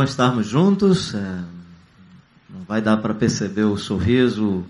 [0.00, 1.14] bom estarmos juntos.
[1.14, 1.18] É,
[2.48, 4.64] não vai dar para perceber o sorriso,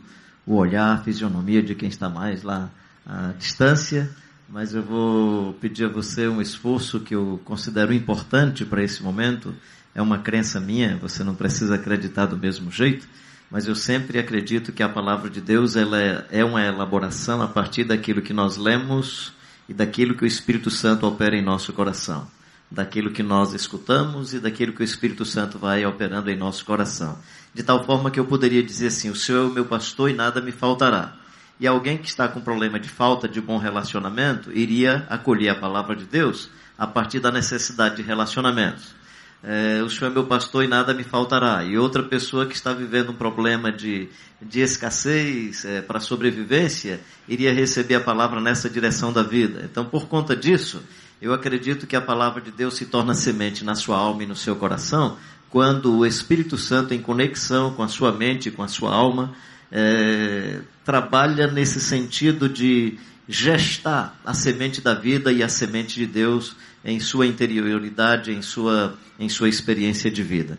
[0.44, 2.68] o olhar, a fisionomia de quem está mais lá
[3.06, 4.10] à distância,
[4.48, 9.54] mas eu vou pedir a você um esforço que eu considero importante para esse momento.
[9.94, 13.06] É uma crença minha, você não precisa acreditar do mesmo jeito,
[13.48, 17.46] mas eu sempre acredito que a palavra de Deus ela é, é uma elaboração a
[17.46, 19.32] partir daquilo que nós lemos
[19.68, 22.26] e daquilo que o Espírito Santo opera em nosso coração
[22.70, 27.18] daquilo que nós escutamos e daquilo que o Espírito Santo vai operando em nosso coração.
[27.52, 30.14] De tal forma que eu poderia dizer assim: o Senhor é o meu pastor e
[30.14, 31.16] nada me faltará.
[31.58, 35.94] E alguém que está com problema de falta de bom relacionamento iria acolher a palavra
[35.94, 36.48] de Deus
[36.78, 38.94] a partir da necessidade de relacionamentos.
[39.42, 41.64] É, o Senhor é meu pastor e nada me faltará.
[41.64, 44.08] E outra pessoa que está vivendo um problema de,
[44.40, 49.62] de escassez é, para sobrevivência iria receber a palavra nessa direção da vida.
[49.70, 50.82] Então, por conta disso,
[51.20, 54.36] eu acredito que a palavra de Deus se torna semente na sua alma e no
[54.36, 55.16] seu coração
[55.50, 59.34] quando o Espírito Santo, em conexão com a sua mente, com a sua alma,
[59.70, 62.96] é, trabalha nesse sentido de
[63.28, 68.96] gestar a semente da vida e a semente de Deus em sua interioridade, em sua,
[69.18, 70.56] em sua experiência de vida.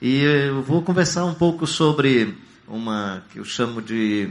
[0.00, 2.36] E eu vou conversar um pouco sobre
[2.68, 4.28] uma que eu chamo de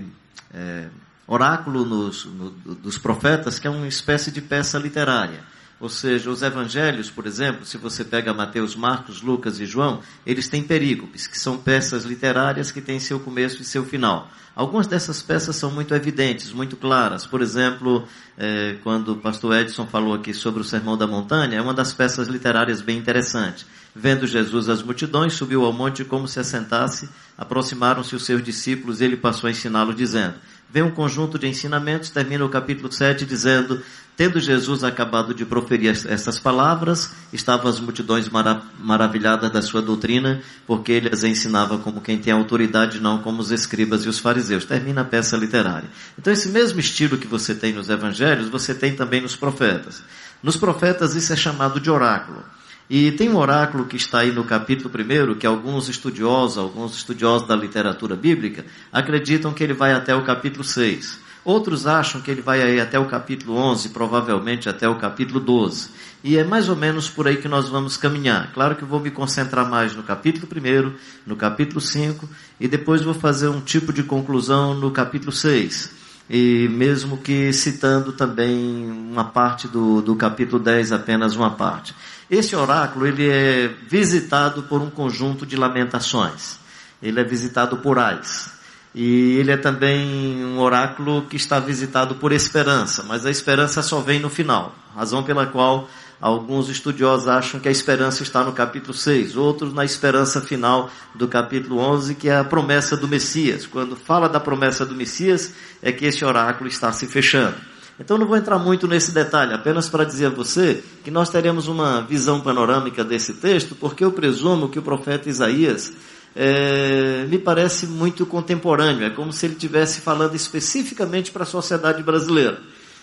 [0.53, 0.87] é,
[1.27, 5.43] oráculo nos, no, dos profetas, que é uma espécie de peça literária.
[5.83, 10.47] Ou seja, os evangelhos, por exemplo, se você pega Mateus, Marcos, Lucas e João, eles
[10.47, 14.31] têm perícopes, que são peças literárias que têm seu começo e seu final.
[14.55, 17.27] Algumas dessas peças são muito evidentes, muito claras.
[17.27, 18.07] Por exemplo,
[18.37, 21.91] é, quando o pastor Edson falou aqui sobre o Sermão da Montanha, é uma das
[21.91, 23.65] peças literárias bem interessantes.
[23.93, 29.03] Vendo Jesus as multidões, subiu ao monte como se assentasse, aproximaram-se os seus discípulos e
[29.03, 30.35] ele passou a ensiná-lo, dizendo:
[30.73, 33.79] Vem um conjunto de ensinamentos, termina o capítulo 7 dizendo:
[34.15, 38.29] Tendo Jesus acabado de proferir essas palavras, estavam as multidões
[38.77, 43.49] maravilhadas da sua doutrina, porque ele as ensinava como quem tem autoridade, não como os
[43.49, 44.65] escribas e os fariseus.
[44.65, 45.89] Termina a peça literária.
[46.17, 50.03] Então, esse mesmo estilo que você tem nos evangelhos, você tem também nos profetas.
[50.43, 52.43] Nos profetas, isso é chamado de oráculo.
[52.87, 57.47] E tem um oráculo que está aí no capítulo 1, que alguns estudiosos, alguns estudiosos
[57.47, 61.19] da literatura bíblica, acreditam que ele vai até o capítulo 6.
[61.45, 65.89] Outros acham que ele vai aí até o capítulo 11, provavelmente até o capítulo 12.
[66.23, 68.53] E é mais ou menos por aí que nós vamos caminhar.
[68.53, 70.93] Claro que eu vou me concentrar mais no capítulo 1,
[71.27, 72.29] no capítulo 5,
[72.61, 75.91] e depois vou fazer um tipo de conclusão no capítulo 6.
[76.29, 81.93] E mesmo que citando também uma parte do, do capítulo 10, apenas uma parte.
[82.31, 86.57] Esse oráculo, ele é visitado por um conjunto de lamentações.
[87.01, 88.62] Ele é visitado por ais.
[88.95, 93.99] E ele é também um oráculo que está visitado por esperança, mas a esperança só
[93.99, 94.75] vem no final.
[94.95, 95.89] Razão pela qual
[96.21, 101.27] alguns estudiosos acham que a esperança está no capítulo 6, outros na esperança final do
[101.27, 103.65] capítulo 11, que é a promessa do Messias.
[103.65, 107.55] Quando fala da promessa do Messias, é que esse oráculo está se fechando.
[107.99, 111.67] Então não vou entrar muito nesse detalhe, apenas para dizer a você que nós teremos
[111.67, 115.91] uma visão panorâmica desse texto, porque eu presumo que o profeta Isaías
[116.35, 119.05] é, me parece muito contemporâneo.
[119.05, 122.59] É como se ele estivesse falando especificamente para a sociedade brasileira.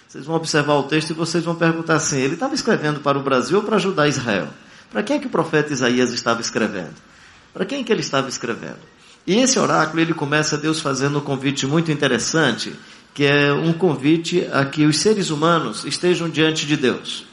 [0.09, 3.23] Vocês vão observar o texto e vocês vão perguntar assim: ele estava escrevendo para o
[3.23, 4.49] Brasil ou para ajudar Israel?
[4.91, 6.95] Para quem é que o profeta Isaías estava escrevendo?
[7.55, 8.81] Para quem é que ele estava escrevendo?
[9.27, 12.75] E esse oráculo ele começa Deus fazendo um convite muito interessante,
[13.15, 17.30] que é um convite a que os seres humanos estejam diante de Deus.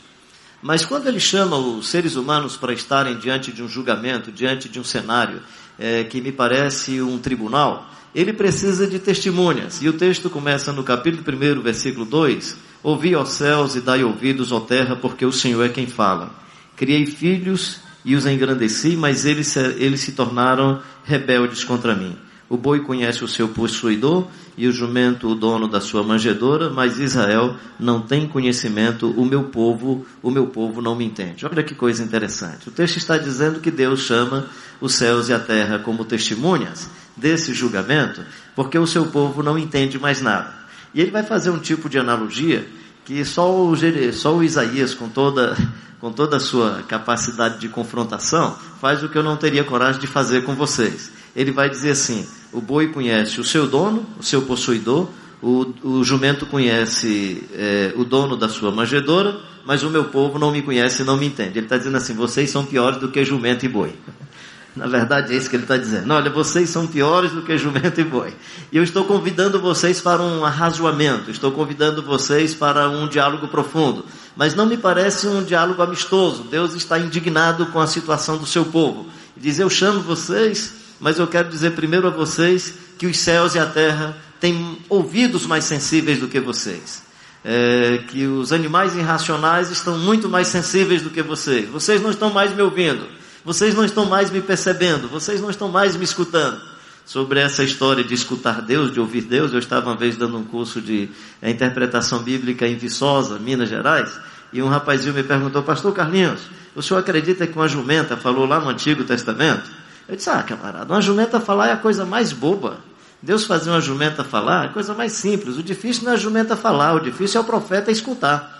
[0.61, 4.79] Mas quando ele chama os seres humanos para estarem diante de um julgamento, diante de
[4.79, 5.41] um cenário,
[5.77, 9.81] é, que me parece um tribunal, ele precisa de testemunhas.
[9.81, 14.51] E o texto começa no capítulo 1, versículo 2: Ouvi, ó céus, e dai ouvidos,
[14.51, 16.31] ó terra, porque o Senhor é quem fala.
[16.75, 22.17] Criei filhos e os engrandeci, mas eles, eles se tornaram rebeldes contra mim.
[22.49, 24.25] O boi conhece o seu possuidor
[24.57, 29.45] e o jumento o dono da sua manjedoura, mas Israel não tem conhecimento, o meu
[29.45, 31.45] povo, o meu povo não me entende.
[31.45, 32.69] Olha que coisa interessante.
[32.69, 34.47] O texto está dizendo que Deus chama
[34.79, 38.21] os céus e a terra como testemunhas desse julgamento,
[38.55, 40.53] porque o seu povo não entende mais nada.
[40.93, 42.65] E ele vai fazer um tipo de analogia
[43.03, 43.73] que só o,
[44.13, 45.57] só o Isaías, com toda,
[45.99, 50.07] com toda a sua capacidade de confrontação, faz o que eu não teria coragem de
[50.07, 54.41] fazer com vocês ele vai dizer assim: o boi conhece o seu dono, o seu
[54.43, 55.07] possuidor,
[55.41, 60.51] o, o jumento conhece é, o dono da sua manjedoura, mas o meu povo não
[60.51, 61.59] me conhece e não me entende.
[61.59, 63.93] Ele está dizendo assim: vocês são piores do que jumento e boi.
[64.75, 66.13] Na verdade, é isso que ele está dizendo.
[66.13, 68.33] Olha, vocês são piores do que jumento e boi.
[68.71, 74.05] E eu estou convidando vocês para um arrazoamento, estou convidando vocês para um diálogo profundo.
[74.35, 76.43] mas não me parece um diálogo amistoso.
[76.43, 79.07] Deus está indignado com a situação do seu povo.
[79.35, 83.59] Diz: Eu chamo vocês, mas eu quero dizer primeiro a vocês que os céus e
[83.59, 87.05] a terra têm ouvidos mais sensíveis do que vocês.
[87.45, 91.69] É, que os animais irracionais estão muito mais sensíveis do que vocês.
[91.69, 93.07] Vocês não estão mais me ouvindo.
[93.45, 95.07] Vocês não estão mais me percebendo.
[95.07, 96.59] Vocês não estão mais me escutando
[97.05, 99.53] sobre essa história de escutar Deus, de ouvir Deus.
[99.53, 101.09] Eu estava uma vez dando um curso de
[101.41, 104.19] é, interpretação bíblica em Viçosa, Minas Gerais,
[104.51, 106.41] e um rapazinho me perguntou, Pastor Carlinhos,
[106.75, 109.69] o senhor acredita que uma jumenta falou lá no Antigo Testamento?
[110.07, 112.77] Eu disse, ah, camarada, uma jumenta falar é a coisa mais boba.
[113.21, 115.57] Deus fazer uma jumenta falar é a coisa mais simples.
[115.57, 118.55] O difícil não é a jumenta falar, o difícil é o profeta escutar.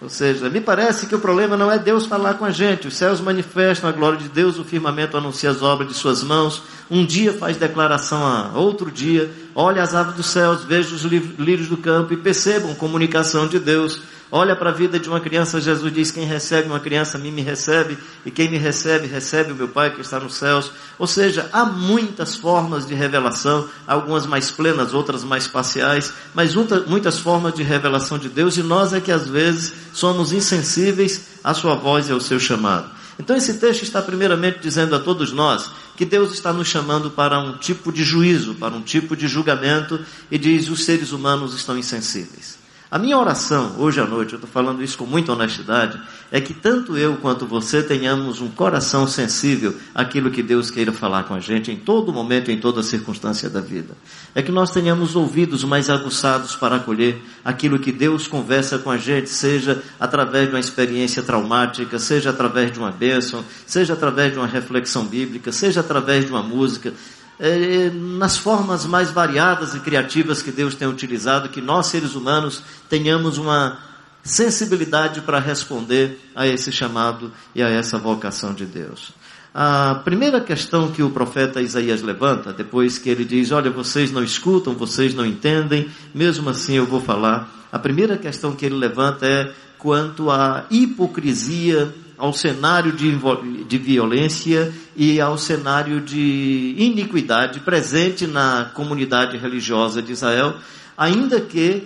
[0.00, 2.86] Ou seja, me parece que o problema não é Deus falar com a gente.
[2.86, 6.62] Os céus manifestam a glória de Deus, o firmamento anuncia as obras de suas mãos.
[6.90, 9.30] Um dia faz declaração a outro dia.
[9.54, 14.02] Olha as aves dos céus, veja os lírios do campo e percebam comunicação de Deus.
[14.30, 17.30] Olha para a vida de uma criança, Jesus diz: Quem recebe uma criança, a mim
[17.30, 20.72] me recebe, e quem me recebe, recebe o meu Pai que está nos céus.
[20.98, 26.54] Ou seja, há muitas formas de revelação, algumas mais plenas, outras mais parciais, mas
[26.88, 31.54] muitas formas de revelação de Deus, e nós é que às vezes somos insensíveis à
[31.54, 32.90] Sua voz e ao seu chamado.
[33.18, 37.38] Então esse texto está primeiramente dizendo a todos nós que Deus está nos chamando para
[37.38, 40.00] um tipo de juízo, para um tipo de julgamento,
[40.30, 42.65] e diz: os seres humanos estão insensíveis.
[42.88, 46.00] A minha oração hoje à noite, eu estou falando isso com muita honestidade,
[46.30, 51.24] é que tanto eu quanto você tenhamos um coração sensível àquilo que Deus queira falar
[51.24, 53.96] com a gente em todo momento, em toda circunstância da vida.
[54.36, 58.96] É que nós tenhamos ouvidos mais aguçados para acolher aquilo que Deus conversa com a
[58.96, 64.38] gente, seja através de uma experiência traumática, seja através de uma bênção, seja através de
[64.38, 66.94] uma reflexão bíblica, seja através de uma música,
[67.38, 72.62] é, nas formas mais variadas e criativas que Deus tem utilizado, que nós seres humanos
[72.88, 73.78] tenhamos uma
[74.22, 79.12] sensibilidade para responder a esse chamado e a essa vocação de Deus.
[79.54, 84.22] A primeira questão que o profeta Isaías levanta, depois que ele diz: Olha, vocês não
[84.22, 87.48] escutam, vocês não entendem, mesmo assim eu vou falar.
[87.72, 94.72] A primeira questão que ele levanta é quanto à hipocrisia ao cenário de, de violência
[94.94, 100.54] e ao cenário de iniquidade presente na comunidade religiosa de Israel,
[100.96, 101.82] ainda que,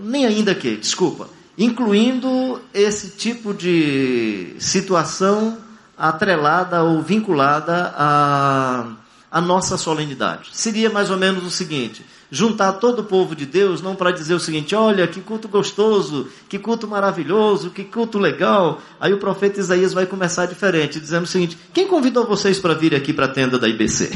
[0.00, 1.28] nem ainda que, desculpa,
[1.58, 5.58] incluindo esse tipo de situação
[5.96, 8.86] atrelada ou vinculada à,
[9.30, 10.50] à nossa solenidade.
[10.52, 12.04] Seria mais ou menos o seguinte:
[12.34, 16.28] juntar todo o povo de Deus, não para dizer o seguinte: olha, que culto gostoso,
[16.48, 18.82] que culto maravilhoso, que culto legal.
[18.98, 22.94] Aí o profeta Isaías vai começar diferente, dizendo o seguinte: quem convidou vocês para vir
[22.94, 24.10] aqui para a tenda da IBC?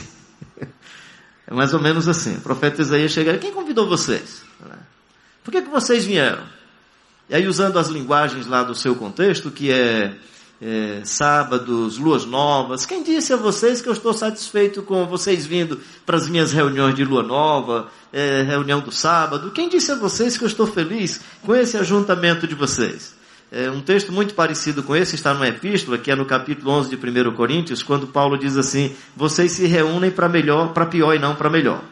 [1.51, 2.37] É mais ou menos assim.
[2.37, 4.43] O profeta Isaías chega: quem convidou vocês?
[5.43, 6.43] Por que, que vocês vieram?
[7.27, 10.15] E aí, usando as linguagens lá do seu contexto, que é
[10.61, 12.85] é, sábados, luas novas.
[12.85, 16.95] Quem disse a vocês que eu estou satisfeito com vocês vindo para as minhas reuniões
[16.95, 19.51] de lua nova, é, reunião do sábado?
[19.53, 23.17] Quem disse a vocês que eu estou feliz com esse ajuntamento de vocês?
[23.51, 26.95] É, um texto muito parecido com esse está numa epístola, que é no capítulo 11
[26.95, 31.19] de 1 Coríntios, quando Paulo diz assim: Vocês se reúnem para melhor, para pior e
[31.19, 31.83] não para melhor.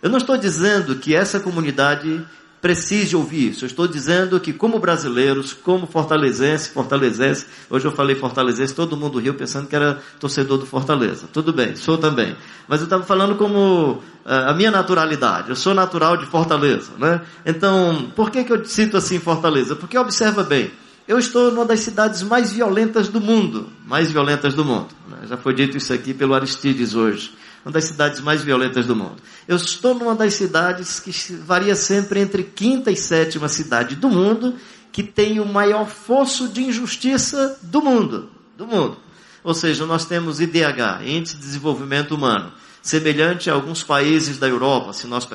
[0.00, 2.24] Eu não estou dizendo que essa comunidade
[2.62, 3.64] precise ouvir isso.
[3.64, 9.18] Eu estou dizendo que como brasileiros, como fortalezense, fortalezense, hoje eu falei fortalezense, todo mundo
[9.18, 11.26] riu pensando que era torcedor do Fortaleza.
[11.32, 12.36] Tudo bem, sou também.
[12.68, 15.50] Mas eu estava falando como uh, a minha naturalidade.
[15.50, 17.20] Eu sou natural de Fortaleza, né?
[17.44, 19.74] Então, por que que eu cito assim Fortaleza?
[19.74, 20.70] Porque observa bem,
[21.08, 24.88] eu estou numa das cidades mais violentas do mundo, mais violentas do mundo.
[25.08, 25.26] Né?
[25.28, 29.16] Já foi dito isso aqui pelo Aristides hoje uma das cidades mais violentas do mundo.
[29.46, 34.56] Eu estou numa das cidades que varia sempre entre quinta e sétima cidade do mundo,
[34.90, 38.96] que tem o maior fosso de injustiça do mundo, do mundo.
[39.44, 42.52] Ou seja, nós temos IDH, Índice de Desenvolvimento Humano,
[42.82, 45.26] semelhante a alguns países da Europa, se nós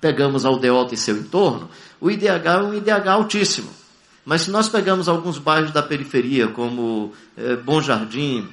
[0.00, 1.68] pegamos a aldeota e seu entorno,
[2.00, 3.70] o IDH é um IDH altíssimo.
[4.24, 8.48] Mas se nós pegamos alguns bairros da periferia, como eh, Bom Jardim,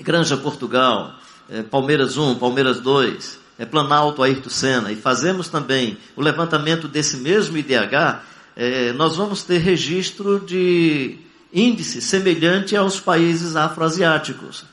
[0.00, 1.14] Granja Portugal,
[1.52, 7.18] é, Palmeiras 1, Palmeiras 2, é, Planalto, Ayrton Senna, e fazemos também o levantamento desse
[7.18, 8.22] mesmo IDH,
[8.56, 11.18] é, nós vamos ter registro de
[11.52, 14.71] índice semelhante aos países afroasiáticos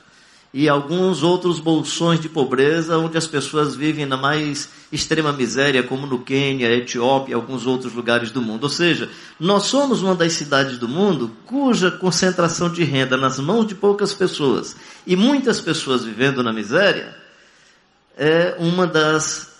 [0.52, 6.06] e alguns outros bolsões de pobreza onde as pessoas vivem na mais extrema miséria, como
[6.06, 8.64] no Quênia, Etiópia e alguns outros lugares do mundo.
[8.64, 13.66] Ou seja, nós somos uma das cidades do mundo cuja concentração de renda nas mãos
[13.66, 14.74] de poucas pessoas
[15.06, 17.16] e muitas pessoas vivendo na miséria
[18.16, 19.50] é uma das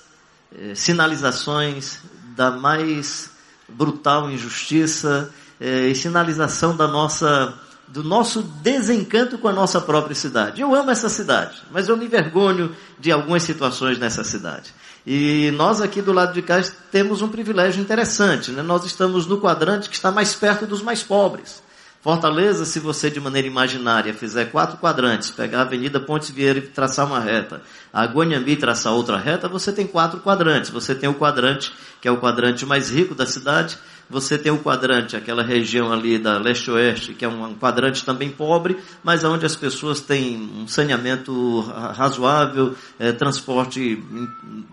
[0.58, 1.98] é, sinalizações
[2.36, 3.30] da mais
[3.68, 7.54] brutal injustiça é, e sinalização da nossa
[7.90, 10.60] do nosso desencanto com a nossa própria cidade.
[10.60, 14.72] Eu amo essa cidade, mas eu me envergonho de algumas situações nessa cidade.
[15.06, 18.62] E nós aqui do lado de cá temos um privilégio interessante, né?
[18.62, 21.62] Nós estamos no quadrante que está mais perto dos mais pobres.
[22.02, 26.62] Fortaleza, se você de maneira imaginária fizer quatro quadrantes, pegar a Avenida Pontes Vieira e
[26.62, 27.60] traçar uma reta,
[27.92, 30.70] a Guanhambi traçar outra reta, você tem quatro quadrantes.
[30.70, 31.70] Você tem o quadrante,
[32.00, 33.76] que é o quadrante mais rico da cidade,
[34.10, 38.76] você tem o quadrante, aquela região ali da leste-oeste, que é um quadrante também pobre,
[39.04, 41.60] mas onde as pessoas têm um saneamento
[41.94, 44.02] razoável, é, transporte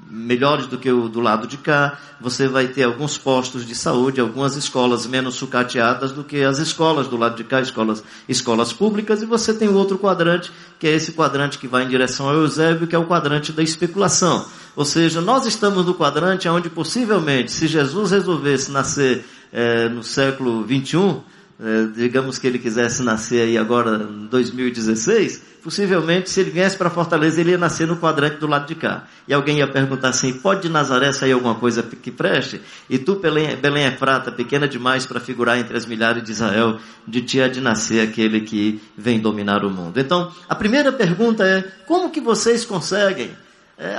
[0.09, 1.99] melhores do que o do lado de cá.
[2.19, 7.07] Você vai ter alguns postos de saúde, algumas escolas menos sucateadas do que as escolas
[7.07, 9.21] do lado de cá, escolas, escolas públicas.
[9.21, 12.35] E você tem o outro quadrante, que é esse quadrante que vai em direção ao
[12.35, 14.47] Eusébio, que é o quadrante da especulação.
[14.77, 20.63] Ou seja, nós estamos no quadrante onde possivelmente, se Jesus resolvesse nascer é, no século
[20.63, 21.19] 21,
[21.59, 26.91] é, digamos que ele quisesse nascer aí agora em 2016, possivelmente se ele viesse para
[26.91, 29.07] Fortaleza ele ia nascer no quadrante do lado de cá.
[29.27, 32.61] E alguém ia perguntar assim, pode de Nazaré sair alguma coisa que preste?
[32.87, 36.77] E tu, Belém, Belém é prata, pequena demais para figurar entre as milhares de Israel,
[37.07, 39.99] de ti há de nascer aquele que vem dominar o mundo.
[39.99, 43.31] Então, a primeira pergunta é, como que vocês conseguem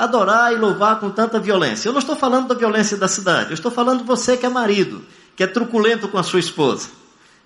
[0.00, 1.88] adorar e louvar com tanta violência.
[1.88, 4.49] Eu não estou falando da violência da cidade, eu estou falando de você que é
[4.49, 5.02] marido,
[5.37, 6.88] que é truculento com a sua esposa.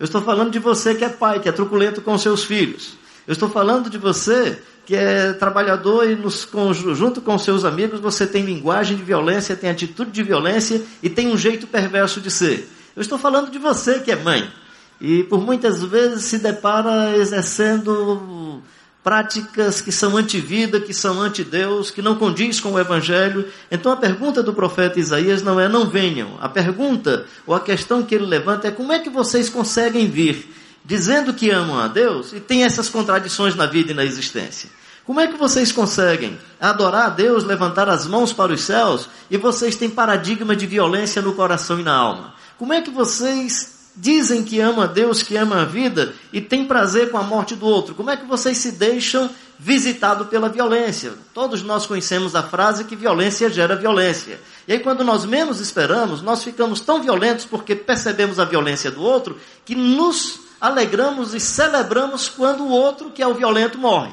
[0.01, 2.97] Eu estou falando de você que é pai, que é truculento com seus filhos.
[3.27, 6.49] Eu estou falando de você que é trabalhador e nos,
[6.95, 11.29] junto com seus amigos você tem linguagem de violência, tem atitude de violência e tem
[11.29, 12.69] um jeito perverso de ser.
[12.97, 14.51] Eu estou falando de você que é mãe
[15.01, 18.61] e por muitas vezes se depara exercendo
[19.03, 23.49] práticas que são antivida, que são anti-Deus, que não condiz com o Evangelho.
[23.71, 26.39] Então a pergunta do profeta Isaías não é não venham.
[26.41, 30.49] A pergunta ou a questão que ele levanta é como é que vocês conseguem vir
[30.85, 34.69] dizendo que amam a Deus e tem essas contradições na vida e na existência.
[35.05, 39.37] Como é que vocês conseguem adorar a Deus, levantar as mãos para os céus e
[39.37, 42.35] vocês têm paradigma de violência no coração e na alma?
[42.57, 46.65] Como é que vocês dizem que amam a Deus, que amam a vida e têm
[46.65, 47.95] prazer com a morte do outro.
[47.95, 51.13] Como é que vocês se deixam visitado pela violência?
[51.35, 54.41] Todos nós conhecemos a frase que violência gera violência.
[54.67, 59.03] E aí quando nós menos esperamos, nós ficamos tão violentos porque percebemos a violência do
[59.03, 64.13] outro que nos alegramos e celebramos quando o outro, que é o violento, morre.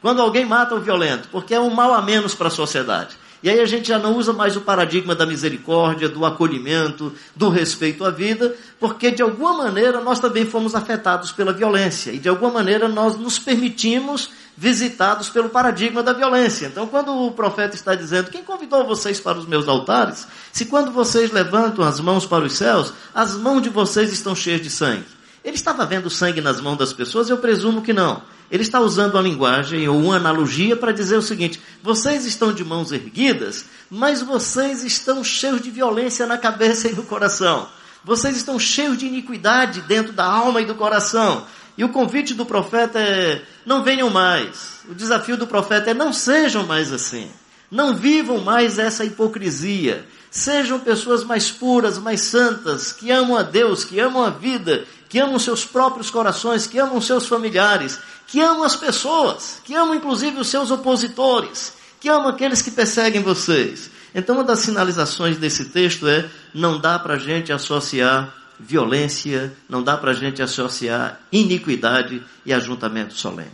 [0.00, 3.16] Quando alguém mata o violento, porque é um mal a menos para a sociedade.
[3.42, 7.48] E aí a gente já não usa mais o paradigma da misericórdia, do acolhimento, do
[7.48, 12.28] respeito à vida, porque de alguma maneira nós também fomos afetados pela violência e de
[12.28, 16.66] alguma maneira nós nos permitimos visitados pelo paradigma da violência.
[16.66, 20.26] Então, quando o profeta está dizendo: Quem convidou vocês para os meus altares?
[20.52, 24.62] Se quando vocês levantam as mãos para os céus, as mãos de vocês estão cheias
[24.62, 25.04] de sangue.
[25.44, 27.28] Ele estava vendo sangue nas mãos das pessoas?
[27.28, 28.22] Eu presumo que não.
[28.52, 32.62] Ele está usando uma linguagem ou uma analogia para dizer o seguinte: vocês estão de
[32.62, 37.66] mãos erguidas, mas vocês estão cheios de violência na cabeça e no coração.
[38.04, 41.46] Vocês estão cheios de iniquidade dentro da alma e do coração.
[41.78, 44.80] E o convite do profeta é: não venham mais.
[44.86, 47.30] O desafio do profeta é: não sejam mais assim.
[47.70, 50.06] Não vivam mais essa hipocrisia.
[50.30, 55.18] Sejam pessoas mais puras, mais santas, que amam a Deus, que amam a vida, que
[55.18, 60.40] amam seus próprios corações, que amam seus familiares, que amam as pessoas, que amam inclusive
[60.40, 63.90] os seus opositores, que amam aqueles que perseguem vocês.
[64.14, 69.82] Então, uma das sinalizações desse texto é: não dá para a gente associar violência, não
[69.82, 73.52] dá para a gente associar iniquidade e ajuntamento solene.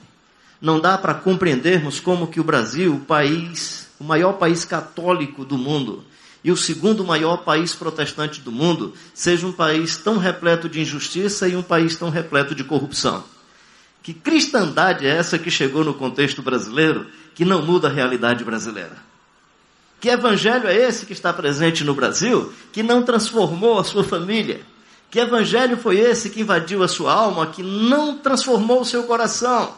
[0.63, 5.59] Não dá para compreendermos como que o Brasil, o país, o maior país católico do
[5.59, 6.05] mundo,
[6.49, 11.47] e o segundo maior país protestante do mundo seja um país tão repleto de injustiça
[11.47, 13.23] e um país tão repleto de corrupção.
[14.03, 18.97] Que cristandade é essa que chegou no contexto brasileiro que não muda a realidade brasileira?
[20.01, 24.63] Que evangelho é esse que está presente no Brasil que não transformou a sua família?
[25.11, 29.75] Que evangelho foi esse que invadiu a sua alma, que não transformou o seu coração?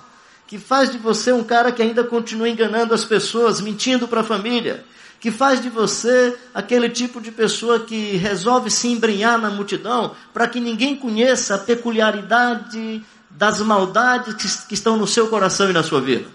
[0.46, 4.24] Que faz de você um cara que ainda continua enganando as pessoas, mentindo para a
[4.24, 4.84] família?
[5.20, 10.48] Que faz de você aquele tipo de pessoa que resolve se embrenhar na multidão para
[10.48, 16.00] que ninguém conheça a peculiaridade das maldades que, estão no seu coração e na sua
[16.00, 16.26] vida.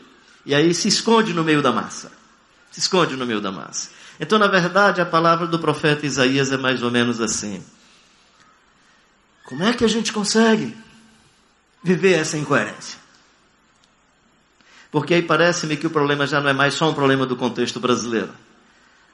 [0.45, 2.11] E aí se esconde no meio da massa.
[2.71, 3.89] Se esconde no meio da massa.
[4.19, 7.63] Então, na verdade, a palavra do profeta Isaías é mais ou menos assim.
[9.45, 10.77] Como é que a gente consegue
[11.83, 12.99] viver essa incoerência?
[14.91, 17.79] Porque aí parece-me que o problema já não é mais só um problema do contexto
[17.79, 18.29] brasileiro.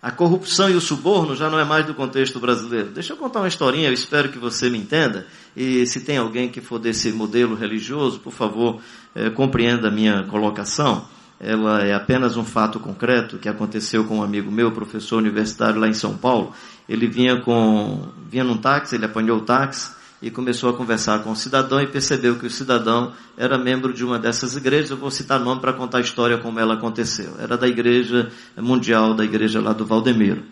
[0.02, 2.90] A corrupção e o suborno já não é mais do contexto brasileiro.
[2.90, 5.28] Deixa eu contar uma historinha, eu espero que você me entenda.
[5.56, 8.82] E se tem alguém que for desse modelo religioso, por favor,
[9.14, 11.06] é, compreenda a minha colocação.
[11.40, 15.88] Ela é apenas um fato concreto que aconteceu com um amigo meu, professor universitário lá
[15.88, 16.52] em São Paulo.
[16.90, 21.32] Ele vinha com, vinha num táxi, ele apanhou o táxi e começou a conversar com
[21.32, 24.92] o cidadão e percebeu que o cidadão era membro de uma dessas igrejas.
[24.92, 27.36] Eu vou citar nome para contar a história como ela aconteceu.
[27.40, 30.44] Era da igreja mundial, da igreja lá do Valdemiro.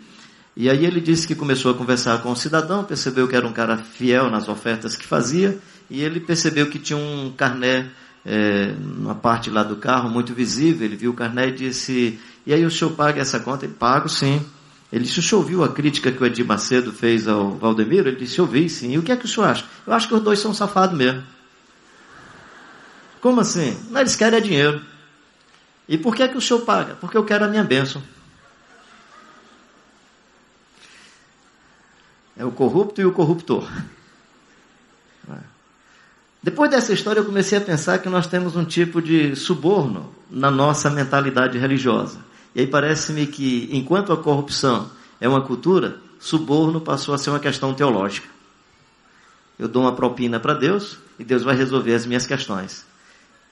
[0.58, 3.54] E aí ele disse que começou a conversar com o cidadão, percebeu que era um
[3.54, 5.58] cara fiel nas ofertas que fazia,
[5.90, 7.90] e ele percebeu que tinha um carné
[8.26, 8.74] é,
[9.22, 10.86] parte lá do carro, muito visível.
[10.86, 13.66] Ele viu o carné e disse: E aí o senhor paga essa conta?
[13.66, 14.44] Ele pago sim.
[14.92, 18.10] Ele disse, o senhor ouviu a crítica que o Edir Macedo fez ao Valdemiro?
[18.10, 18.94] Ele disse, eu vi sim.
[18.94, 19.66] E o que é que o senhor acha?
[19.86, 21.24] Eu acho que os dois são safados mesmo.
[23.22, 23.78] Como assim?
[23.92, 24.82] Não, eles querem é dinheiro.
[25.88, 26.96] E por que é que o senhor paga?
[26.96, 28.02] Porque eu quero a minha bênção.
[32.36, 33.70] É o corrupto e o corruptor.
[36.42, 40.50] Depois dessa história, eu comecei a pensar que nós temos um tipo de suborno na
[40.50, 42.29] nossa mentalidade religiosa.
[42.60, 44.92] E aí parece-me que, enquanto a corrupção
[45.22, 48.28] é uma cultura, suborno passou a ser uma questão teológica.
[49.58, 52.86] Eu dou uma propina para Deus e Deus vai resolver as minhas questões.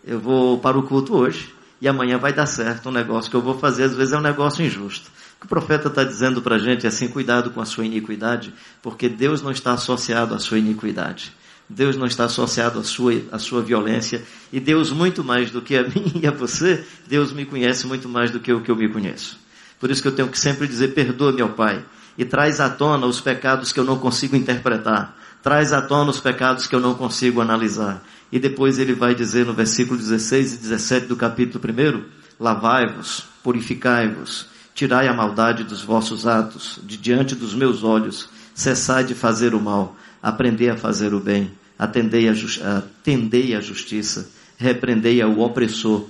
[0.04, 3.41] Eu vou para o culto hoje e amanhã vai dar certo um negócio que eu
[3.41, 5.10] vou fazer, às vezes é um negócio injusto.
[5.38, 7.86] O que o profeta está dizendo para a gente é assim, cuidado com a sua
[7.86, 11.32] iniquidade, porque Deus não está associado à sua iniquidade.
[11.69, 14.23] Deus não está associado à sua, à sua violência.
[14.51, 18.08] E Deus, muito mais do que a mim e a você, Deus me conhece muito
[18.08, 19.38] mais do que o que eu me conheço.
[19.80, 21.84] Por isso que eu tenho que sempre dizer: perdoa, meu Pai,
[22.17, 25.15] e traz à tona os pecados que eu não consigo interpretar.
[25.43, 28.03] Traz à tona os pecados que eu não consigo analisar.
[28.32, 32.03] E depois ele vai dizer no versículo 16 e 17 do capítulo 1:
[32.39, 39.13] Lavai-vos, purificai-vos, tirai a maldade dos vossos atos, de diante dos meus olhos, cessai de
[39.13, 39.95] fazer o mal
[40.27, 42.33] aprendei a fazer o bem, atendei a,
[42.77, 46.05] atendei a justiça, repreendei ao opressor.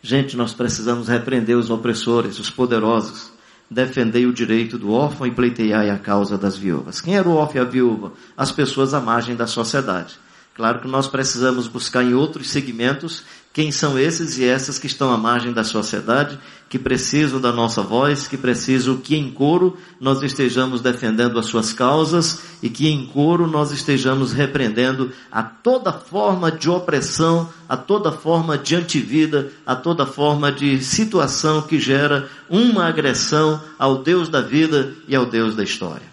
[0.00, 3.30] Gente, nós precisamos repreender os opressores, os poderosos.
[3.70, 7.02] Defendei o direito do órfão e pleiteiai a causa das viúvas.
[7.02, 8.12] Quem era o órfão e a viúva?
[8.34, 10.18] As pessoas à margem da sociedade.
[10.54, 13.22] Claro que nós precisamos buscar em outros segmentos
[13.58, 17.82] quem são esses e essas que estão à margem da sociedade, que precisam da nossa
[17.82, 23.04] voz, que precisam que em coro nós estejamos defendendo as suas causas e que em
[23.06, 29.74] coro nós estejamos repreendendo a toda forma de opressão, a toda forma de antivida, a
[29.74, 35.56] toda forma de situação que gera uma agressão ao Deus da vida e ao Deus
[35.56, 36.06] da história.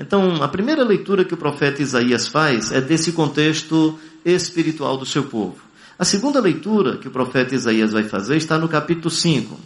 [0.00, 5.24] Então, a primeira leitura que o profeta Isaías faz é desse contexto espiritual do seu
[5.24, 5.71] povo.
[5.98, 9.58] A segunda leitura que o profeta Isaías vai fazer está no capítulo 5.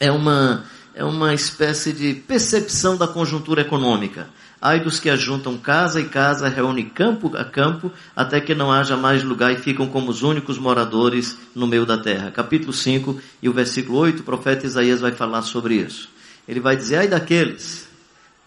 [0.00, 4.28] É uma, é uma espécie de percepção da conjuntura econômica.
[4.60, 8.96] Ai dos que ajuntam casa e casa, reúne campo a campo, até que não haja
[8.96, 12.30] mais lugar e ficam como os únicos moradores no meio da terra.
[12.30, 16.08] Capítulo 5 e o versículo 8, o profeta Isaías vai falar sobre isso.
[16.48, 17.86] Ele vai dizer, ai daqueles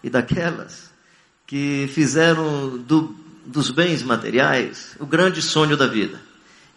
[0.02, 0.90] e daquelas
[1.46, 3.14] que fizeram do,
[3.46, 6.29] dos bens materiais o grande sonho da vida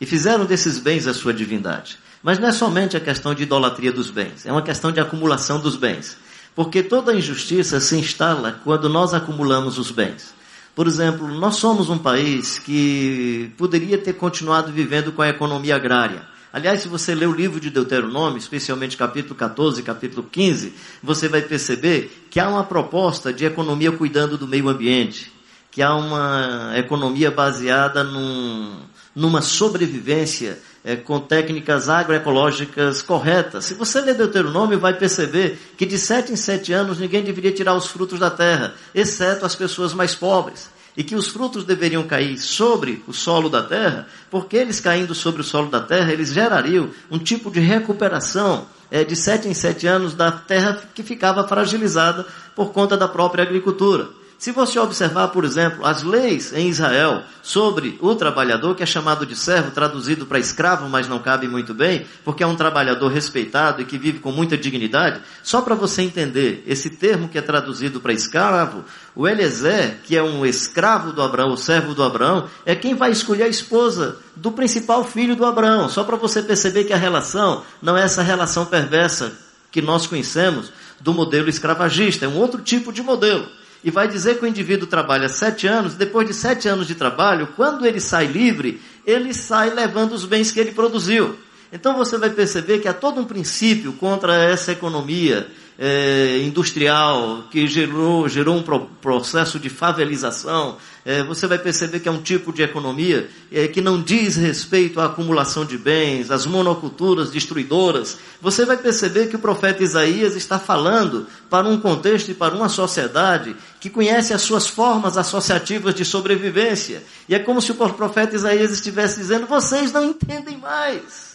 [0.03, 1.97] e fizeram desses bens a sua divindade.
[2.21, 5.61] Mas não é somente a questão de idolatria dos bens, é uma questão de acumulação
[5.61, 6.17] dos bens.
[6.53, 10.35] Porque toda injustiça se instala quando nós acumulamos os bens.
[10.75, 16.23] Por exemplo, nós somos um país que poderia ter continuado vivendo com a economia agrária.
[16.51, 21.29] Aliás, se você ler o livro de Deuteronômio, especialmente capítulo 14 e capítulo 15, você
[21.29, 25.31] vai perceber que há uma proposta de economia cuidando do meio ambiente,
[25.71, 28.75] que há uma economia baseada num,
[29.15, 33.65] numa sobrevivência é, com técnicas agroecológicas corretas.
[33.65, 37.75] Se você ler Deuteronômio, vai perceber que de sete em sete anos ninguém deveria tirar
[37.75, 40.69] os frutos da terra, exceto as pessoas mais pobres.
[40.95, 45.41] E que os frutos deveriam cair sobre o solo da terra, porque eles caindo sobre
[45.41, 49.87] o solo da terra, eles gerariam um tipo de recuperação é, de sete em sete
[49.87, 54.07] anos da terra que ficava fragilizada por conta da própria agricultura.
[54.43, 59.25] Se você observar, por exemplo, as leis em Israel sobre o trabalhador, que é chamado
[59.25, 63.81] de servo, traduzido para escravo, mas não cabe muito bem, porque é um trabalhador respeitado
[63.81, 68.01] e que vive com muita dignidade, só para você entender esse termo que é traduzido
[68.01, 68.83] para escravo,
[69.15, 73.11] o Eliezer, que é um escravo do Abraão, o servo do Abraão, é quem vai
[73.11, 77.63] escolher a esposa do principal filho do Abraão, só para você perceber que a relação
[77.81, 79.31] não é essa relação perversa
[79.71, 84.39] que nós conhecemos do modelo escravagista, é um outro tipo de modelo e vai dizer
[84.39, 88.27] que o indivíduo trabalha sete anos, depois de sete anos de trabalho, quando ele sai
[88.27, 91.35] livre, ele sai levando os bens que ele produziu.
[91.71, 97.67] Então você vai perceber que há todo um princípio contra essa economia é, industrial que
[97.67, 102.53] gerou, gerou um pro, processo de favelização, é, você vai perceber que é um tipo
[102.53, 108.17] de economia é, que não diz respeito à acumulação de bens, às monoculturas destruidoras.
[108.39, 112.69] Você vai perceber que o profeta Isaías está falando para um contexto e para uma
[112.69, 117.03] sociedade que conhece as suas formas associativas de sobrevivência.
[117.27, 121.33] E é como se o profeta Isaías estivesse dizendo: vocês não entendem mais.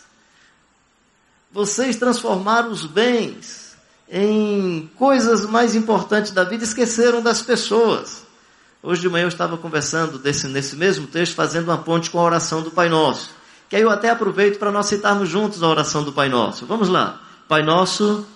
[1.52, 3.67] Vocês transformaram os bens
[4.10, 8.26] em coisas mais importantes da vida, esqueceram das pessoas.
[8.82, 12.22] Hoje de manhã eu estava conversando desse, nesse mesmo texto, fazendo uma ponte com a
[12.22, 13.30] oração do Pai Nosso.
[13.68, 16.64] Que aí eu até aproveito para nós citarmos juntos a oração do Pai Nosso.
[16.64, 17.20] Vamos lá.
[17.46, 18.26] Pai Nosso.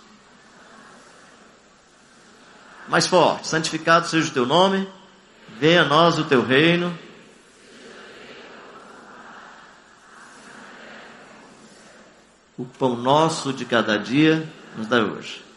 [2.88, 3.46] Mais forte.
[3.46, 4.86] Santificado seja o teu nome.
[5.58, 6.96] Venha a nós o teu reino.
[12.58, 15.51] O pão nosso de cada dia nos dá hoje.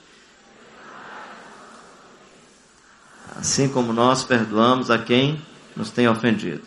[3.35, 5.41] Assim como nós perdoamos a quem
[5.75, 6.63] nos tem ofendido.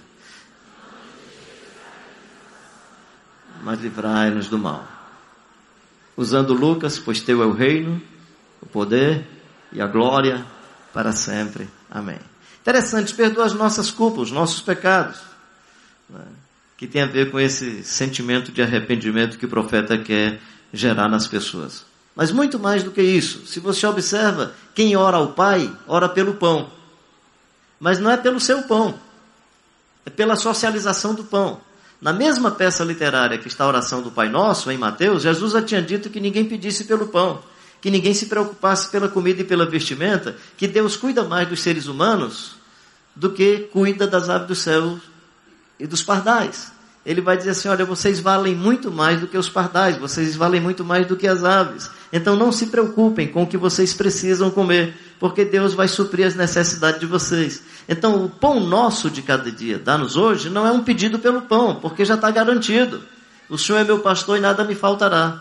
[3.63, 4.87] Mas livrai-nos do mal.
[6.17, 8.01] Usando Lucas, pois teu é o reino,
[8.61, 9.27] o poder
[9.73, 10.45] e a glória
[10.93, 11.69] para sempre.
[11.91, 12.19] Amém.
[12.61, 15.21] Interessante, perdoa as nossas culpas, os nossos pecados.
[16.09, 16.25] Né?
[16.77, 20.41] Que tem a ver com esse sentimento de arrependimento que o profeta quer
[20.73, 21.88] gerar nas pessoas.
[22.19, 26.35] Mas muito mais do que isso, se você observa, quem ora ao Pai, ora pelo
[26.35, 26.69] pão.
[27.79, 28.99] Mas não é pelo seu pão,
[30.05, 31.61] é pela socialização do pão.
[32.03, 35.63] Na mesma peça literária que está a oração do Pai Nosso, em Mateus, Jesus já
[35.63, 37.41] tinha dito que ninguém pedisse pelo pão,
[37.81, 41.87] que ninguém se preocupasse pela comida e pela vestimenta, que Deus cuida mais dos seres
[41.87, 42.57] humanos
[43.15, 44.99] do que cuida das aves do céu
[45.79, 46.73] e dos pardais
[47.09, 50.61] ele vai dizer assim: olha, vocês valem muito mais do que os pardais, vocês valem
[50.61, 51.91] muito mais do que as aves.
[52.13, 56.35] Então não se preocupem com o que vocês precisam comer, porque Deus vai suprir as
[56.35, 57.63] necessidades de vocês.
[57.89, 61.77] Então o pão nosso de cada dia, dá-nos hoje, não é um pedido pelo pão,
[61.77, 63.01] porque já está garantido.
[63.49, 65.41] O Senhor é meu pastor e nada me faltará.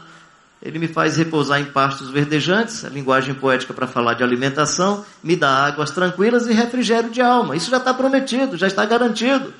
[0.61, 5.35] Ele me faz repousar em pastos verdejantes, a linguagem poética para falar de alimentação, me
[5.35, 7.57] dá águas tranquilas e refrigério de alma.
[7.57, 9.53] Isso já está prometido, já está garantido.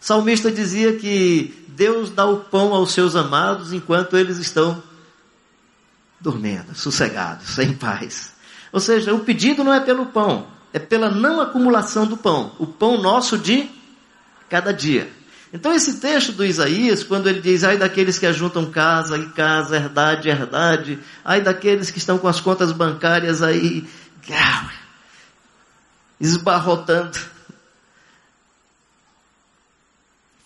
[0.00, 4.82] Salmista dizia que Deus dá o pão aos seus amados enquanto eles estão
[6.20, 8.32] dormindo, sossegados, em paz.
[8.72, 12.66] Ou seja, o pedido não é pelo pão, é pela não acumulação do pão, o
[12.66, 13.68] pão nosso de
[14.48, 15.10] cada dia.
[15.52, 19.76] Então esse texto do Isaías, quando ele diz, ai daqueles que ajuntam casa e casa,
[19.76, 23.88] herdade, herdade, ai daqueles que estão com as contas bancárias aí,
[26.20, 27.18] esbarrotando,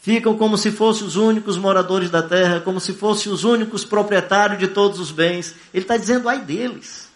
[0.01, 4.59] ficam como se fossem os únicos moradores da terra, como se fossem os únicos proprietários
[4.59, 5.55] de todos os bens.
[5.73, 7.11] Ele está dizendo, ai deles.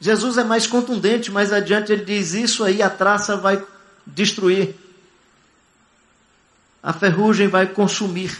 [0.00, 3.62] Jesus é mais contundente, mais adiante ele diz: Isso aí a traça vai
[4.06, 4.74] destruir,
[6.82, 8.38] a ferrugem vai consumir.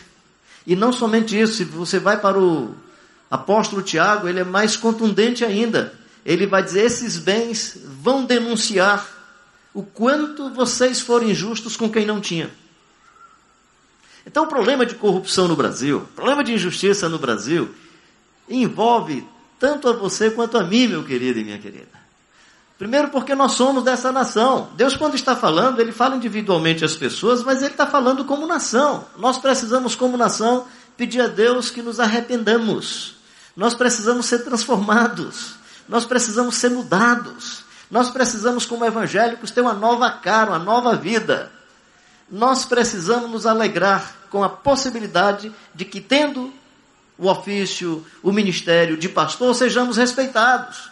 [0.67, 2.75] E não somente isso, se você vai para o
[3.31, 5.95] apóstolo Tiago, ele é mais contundente ainda.
[6.25, 9.09] Ele vai dizer: Esses bens vão denunciar
[9.73, 12.51] o quanto vocês foram injustos com quem não tinha.
[14.27, 17.73] Então, o problema de corrupção no Brasil, o problema de injustiça no Brasil,
[18.49, 19.27] envolve
[19.59, 21.97] tanto a você quanto a mim, meu querido e minha querida.
[22.77, 24.69] Primeiro, porque nós somos dessa nação.
[24.77, 29.07] Deus, quando está falando, ele fala individualmente às pessoas, mas ele está falando como nação.
[29.17, 33.15] Nós precisamos, como nação, pedir a Deus que nos arrependamos.
[33.57, 35.55] Nós precisamos ser transformados.
[35.89, 37.65] Nós precisamos ser mudados.
[37.91, 41.51] Nós precisamos, como evangélicos, ter uma nova cara, uma nova vida
[42.31, 46.53] nós precisamos nos alegrar com a possibilidade de que, tendo
[47.19, 50.91] o ofício, o ministério de pastor, sejamos respeitados.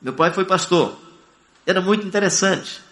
[0.00, 0.96] Meu pai foi pastor.
[1.64, 2.82] Era muito interessante.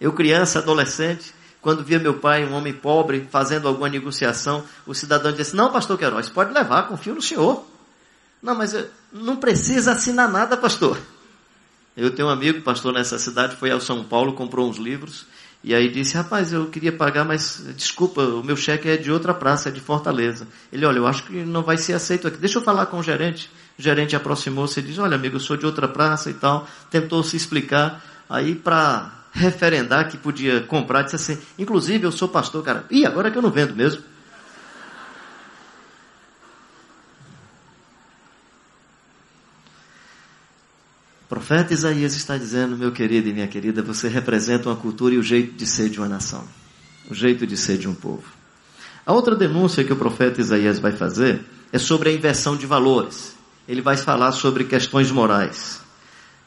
[0.00, 5.32] Eu, criança, adolescente, quando via meu pai, um homem pobre, fazendo alguma negociação, o cidadão
[5.32, 7.64] disse: Não, pastor Queiroz, pode levar, confio no senhor.
[8.42, 8.74] Não, mas
[9.12, 10.98] não precisa assinar nada, pastor.
[11.96, 15.26] Eu tenho um amigo, pastor nessa cidade, foi ao São Paulo, comprou uns livros,
[15.64, 19.34] e aí disse, rapaz, eu queria pagar, mas desculpa, o meu cheque é de outra
[19.34, 20.46] praça, é de Fortaleza.
[20.72, 22.36] Ele, olha, eu acho que não vai ser aceito aqui.
[22.36, 23.50] Deixa eu falar com o gerente.
[23.76, 26.68] O gerente aproximou-se e disse, olha amigo, eu sou de outra praça e tal.
[26.88, 28.00] Tentou se explicar.
[28.30, 32.84] Aí para referendar que podia comprar, disse assim, inclusive eu sou pastor, cara.
[32.88, 34.02] Ih, agora é que eu não vendo mesmo.
[41.26, 45.18] O profeta Isaías está dizendo, meu querido e minha querida, você representa uma cultura e
[45.18, 46.44] o jeito de ser de uma nação,
[47.10, 48.22] o jeito de ser de um povo.
[49.04, 53.34] A outra denúncia que o profeta Isaías vai fazer é sobre a inversão de valores.
[53.66, 55.80] ele vai falar sobre questões morais.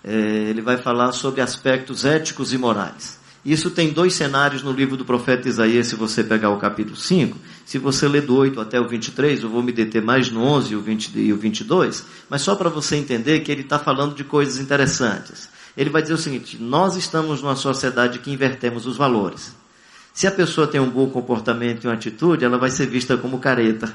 [0.01, 3.18] É, ele vai falar sobre aspectos éticos e morais.
[3.49, 7.35] Isso tem dois cenários no livro do profeta Isaías, se você pegar o capítulo 5.
[7.65, 10.71] Se você ler do 8 até o 23, eu vou me deter mais no 11
[10.71, 14.13] e o, 20, e o 22, mas só para você entender que ele está falando
[14.13, 15.49] de coisas interessantes.
[15.75, 19.51] Ele vai dizer o seguinte: nós estamos numa sociedade que invertemos os valores.
[20.13, 23.39] Se a pessoa tem um bom comportamento e uma atitude, ela vai ser vista como
[23.39, 23.91] careta.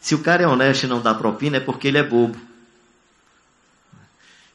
[0.00, 2.38] Se o cara é honesto e não dá propina, é porque ele é bobo.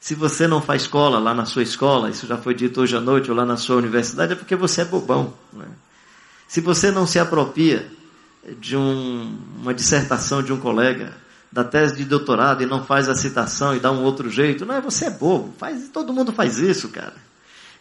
[0.01, 2.99] Se você não faz escola lá na sua escola, isso já foi dito hoje à
[2.99, 5.31] noite, ou lá na sua universidade, é porque você é bobão.
[5.53, 5.67] Né?
[6.47, 7.87] Se você não se apropria
[8.59, 11.15] de um, uma dissertação de um colega,
[11.51, 14.81] da tese de doutorado, e não faz a citação e dá um outro jeito, não,
[14.81, 15.53] você é bobo.
[15.59, 17.15] Faz, todo mundo faz isso, cara.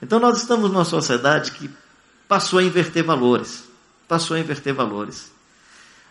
[0.02, 1.70] Então nós estamos numa sociedade que
[2.28, 3.64] passou a inverter valores.
[4.06, 5.33] Passou a inverter valores.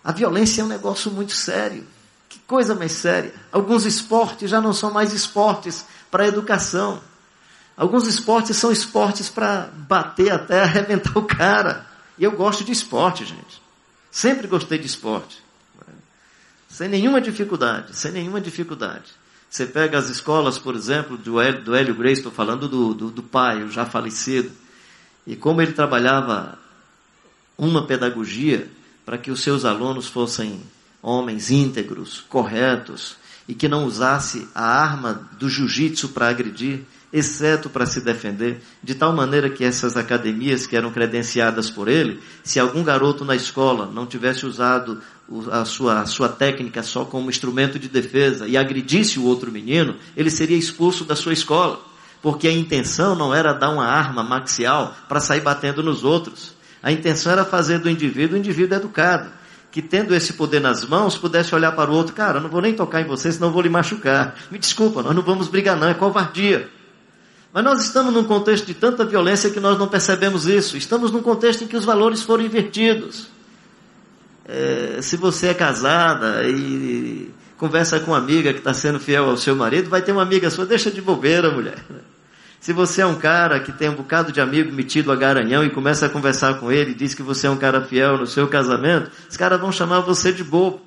[0.03, 1.85] A violência é um negócio muito sério.
[2.27, 3.33] Que coisa mais séria.
[3.51, 7.01] Alguns esportes já não são mais esportes para a educação.
[7.75, 11.85] Alguns esportes são esportes para bater até arrebentar o cara.
[12.17, 13.61] E eu gosto de esporte, gente.
[14.11, 15.41] Sempre gostei de esporte.
[16.67, 19.11] Sem nenhuma dificuldade, sem nenhuma dificuldade.
[19.49, 23.09] Você pega as escolas, por exemplo, do Hélio, do Hélio Grace, estou falando do, do,
[23.09, 24.51] do pai, o já falecido,
[25.25, 26.59] e como ele trabalhava
[27.57, 28.69] uma pedagogia
[29.05, 30.61] para que os seus alunos fossem
[31.01, 33.17] homens íntegros, corretos,
[33.49, 36.81] e que não usasse a arma do jiu-jitsu para agredir,
[37.11, 42.19] exceto para se defender, de tal maneira que essas academias que eram credenciadas por ele,
[42.43, 45.01] se algum garoto na escola não tivesse usado
[45.51, 49.95] a sua, a sua técnica só como instrumento de defesa e agredisse o outro menino,
[50.15, 51.81] ele seria expulso da sua escola.
[52.21, 56.53] Porque a intenção não era dar uma arma maxial para sair batendo nos outros.
[56.83, 59.38] A intenção era fazer do indivíduo um indivíduo educado
[59.71, 62.73] que tendo esse poder nas mãos, pudesse olhar para o outro, cara, não vou nem
[62.73, 64.35] tocar em você, senão vou lhe machucar.
[64.49, 66.69] Me desculpa, nós não vamos brigar não, é covardia.
[67.53, 70.77] Mas nós estamos num contexto de tanta violência que nós não percebemos isso.
[70.77, 73.27] Estamos num contexto em que os valores foram invertidos.
[74.47, 79.37] É, se você é casada e conversa com uma amiga que está sendo fiel ao
[79.37, 81.83] seu marido, vai ter uma amiga sua, deixa de bobeira, mulher.
[82.59, 85.69] Se você é um cara que tem um bocado de amigo metido a garanhão e
[85.69, 89.09] começa a conversar com ele diz que você é um cara fiel no seu casamento,
[89.29, 90.81] os caras vão chamar você de bobo.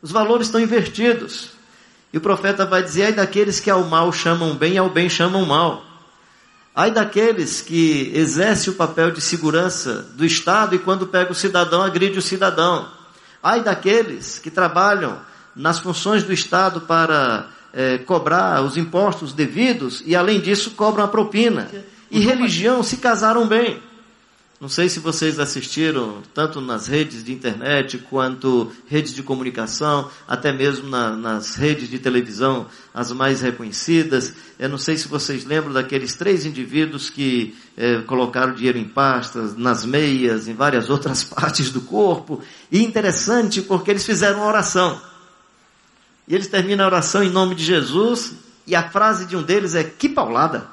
[0.00, 1.50] Os valores estão invertidos.
[2.12, 5.10] E o profeta vai dizer, ai daqueles que ao mal chamam bem e ao bem
[5.10, 5.84] chamam mal.
[6.74, 11.82] Ai daqueles que exercem o papel de segurança do Estado e quando pega o cidadão,
[11.82, 12.88] agride o cidadão.
[13.42, 15.18] Ai daqueles que trabalham
[15.56, 21.08] nas funções do Estado para é, cobrar os impostos devidos e, além disso, cobram a
[21.08, 21.70] propina.
[22.10, 23.80] E religião se casaram bem.
[24.60, 30.52] Não sei se vocês assistiram, tanto nas redes de internet quanto redes de comunicação, até
[30.52, 34.34] mesmo na, nas redes de televisão, as mais reconhecidas.
[34.58, 39.56] Eu não sei se vocês lembram daqueles três indivíduos que é, colocaram dinheiro em pastas,
[39.56, 42.42] nas meias, em várias outras partes do corpo.
[42.72, 45.00] E interessante porque eles fizeram uma oração.
[46.28, 48.34] E eles terminam a oração em nome de Jesus,
[48.66, 50.66] e a frase de um deles é: Que paulada!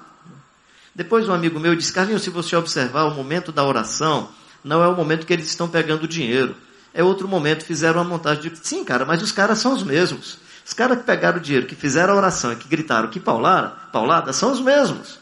[0.93, 4.29] Depois um amigo meu disse: Carlinhos, se você observar o momento da oração,
[4.63, 6.55] não é o momento que eles estão pegando dinheiro.
[6.93, 8.67] É outro momento, fizeram uma montagem de.
[8.67, 10.37] Sim, cara, mas os caras são os mesmos.
[10.65, 13.69] Os caras que pegaram o dinheiro, que fizeram a oração e que gritaram que paulada,
[13.91, 15.19] paulada, são os mesmos.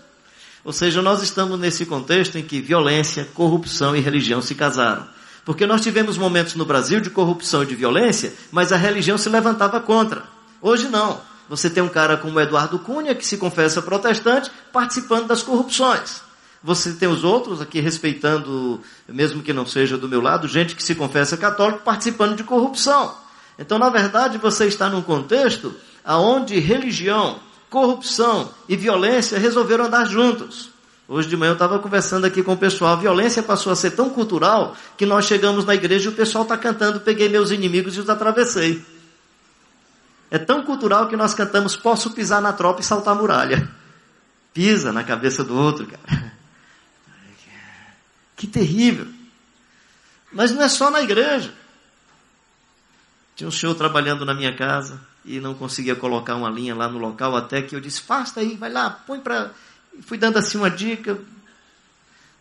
[0.64, 5.06] Ou seja, nós estamos nesse contexto em que violência, corrupção e religião se casaram.
[5.46, 9.30] Porque nós tivemos momentos no Brasil de corrupção e de violência, mas a religião se
[9.30, 10.24] levantava contra.
[10.62, 11.20] Hoje não.
[11.50, 16.22] Você tem um cara como Eduardo Cunha, que se confessa protestante, participando das corrupções.
[16.64, 20.84] Você tem os outros aqui respeitando, mesmo que não seja do meu lado, gente que
[20.84, 23.14] se confessa católico participando de corrupção.
[23.60, 25.76] Então, na verdade, você está num contexto
[26.06, 30.73] onde religião, corrupção e violência resolveram andar juntos.
[31.08, 32.94] Hoje de manhã eu estava conversando aqui com o pessoal.
[32.94, 36.44] A violência passou a ser tão cultural que nós chegamos na igreja e o pessoal
[36.44, 38.84] está cantando: Peguei meus inimigos e os atravessei.
[40.32, 43.70] É tão cultural que nós cantamos: Posso pisar na tropa e saltar a muralha.
[44.54, 46.34] Pisa na cabeça do outro, cara.
[48.36, 49.08] Que terrível.
[50.32, 51.54] Mas não é só na igreja.
[53.36, 56.98] Tinha um senhor trabalhando na minha casa e não conseguia colocar uma linha lá no
[56.98, 59.52] local, até que eu disse: Faça aí, vai lá, põe para
[60.02, 61.18] fui dando assim uma dica,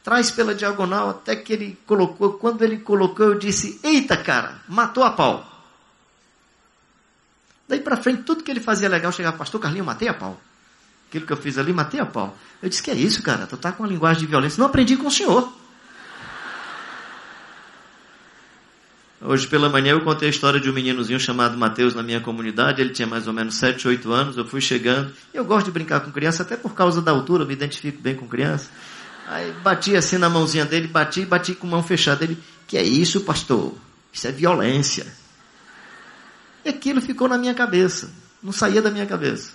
[0.03, 2.35] traz pela diagonal, até que ele colocou.
[2.35, 5.49] Quando ele colocou, eu disse: Eita, cara, matou a pau.
[7.69, 10.41] Daí para frente, tudo que ele fazia legal, chegava, pastor Carlinho, matei a pau.
[11.09, 12.37] Aquilo que eu fiz ali, matei a pau.
[12.63, 13.47] Eu disse: Que é isso, cara?
[13.47, 14.59] Tu tá com uma linguagem de violência.
[14.59, 15.53] Não aprendi com o senhor.
[19.25, 22.81] Hoje pela manhã eu contei a história de um meninozinho chamado Mateus na minha comunidade.
[22.81, 24.37] Ele tinha mais ou menos 7, 8 anos.
[24.37, 25.13] Eu fui chegando.
[25.33, 28.17] Eu gosto de brincar com criança, até por causa da altura, eu me identifico bem
[28.17, 28.69] com criança.
[29.29, 32.25] Aí bati assim na mãozinha dele, bati e bati com mão fechada.
[32.25, 33.73] Ele, que é isso, pastor?
[34.13, 35.07] Isso é violência.
[36.65, 38.11] E aquilo ficou na minha cabeça.
[38.43, 39.53] Não saía da minha cabeça.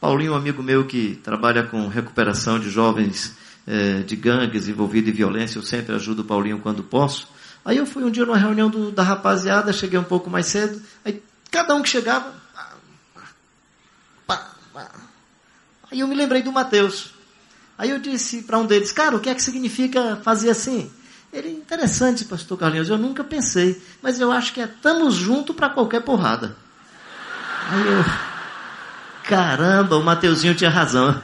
[0.00, 3.36] Paulinho, um amigo meu que trabalha com recuperação de jovens
[3.66, 7.26] é, de gangues envolvidos em violência, eu sempre ajudo o Paulinho quando posso.
[7.68, 10.80] Aí eu fui um dia numa reunião do, da rapaziada, cheguei um pouco mais cedo,
[11.04, 12.32] aí cada um que chegava.
[14.26, 14.90] Pá, pá,
[15.90, 17.12] aí eu me lembrei do Mateus.
[17.76, 20.90] Aí eu disse para um deles, cara, o que é que significa fazer assim?
[21.30, 25.68] Ele, interessante, pastor Carlinhos, eu nunca pensei, mas eu acho que é estamos juntos para
[25.68, 26.56] qualquer porrada.
[27.68, 28.04] Aí eu,
[29.24, 31.20] caramba, o Mateuzinho tinha razão.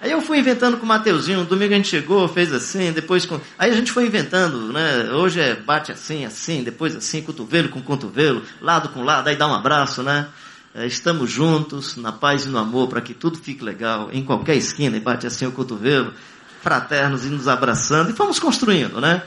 [0.00, 3.26] Aí eu fui inventando com o Mateuzinho, um domingo a gente chegou, fez assim, depois
[3.26, 3.38] com...
[3.58, 5.10] Aí a gente foi inventando, né?
[5.12, 9.46] Hoje é bate assim, assim, depois assim, cotovelo com cotovelo, lado com lado, aí dá
[9.46, 10.28] um abraço, né?
[10.74, 14.56] É, estamos juntos, na paz e no amor, para que tudo fique legal, em qualquer
[14.56, 16.14] esquina, e bate assim o cotovelo,
[16.62, 19.22] fraternos e nos abraçando, e fomos construindo, né?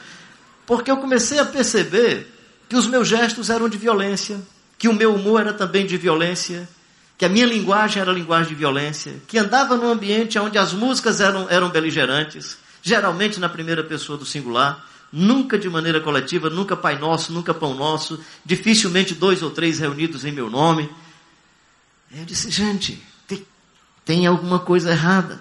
[0.65, 2.33] Porque eu comecei a perceber
[2.67, 4.41] que os meus gestos eram de violência,
[4.79, 6.67] que o meu humor era também de violência,
[7.17, 11.21] que a minha linguagem era linguagem de violência, que andava num ambiente onde as músicas
[11.21, 16.97] eram, eram beligerantes, geralmente na primeira pessoa do singular, nunca de maneira coletiva, nunca Pai
[16.97, 20.89] Nosso, nunca Pão Nosso, dificilmente dois ou três reunidos em meu nome.
[22.11, 23.45] Eu disse, gente, tem,
[24.03, 25.39] tem alguma coisa errada.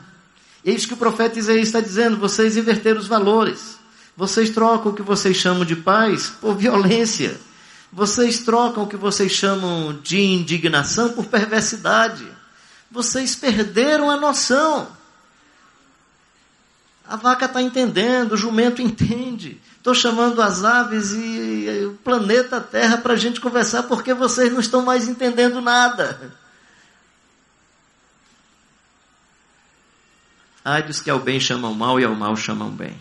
[0.64, 3.78] Eis que o profeta Isaías está dizendo, vocês inverteram os valores.
[4.16, 7.40] Vocês trocam o que vocês chamam de paz por violência.
[7.92, 12.26] Vocês trocam o que vocês chamam de indignação por perversidade.
[12.90, 14.88] Vocês perderam a noção.
[17.06, 19.60] A vaca está entendendo, o jumento entende.
[19.76, 24.60] Estou chamando as aves e o planeta Terra para a gente conversar porque vocês não
[24.60, 26.32] estão mais entendendo nada.
[30.64, 32.98] Ai dos que ao bem chamam mal e ao mal chamam bem.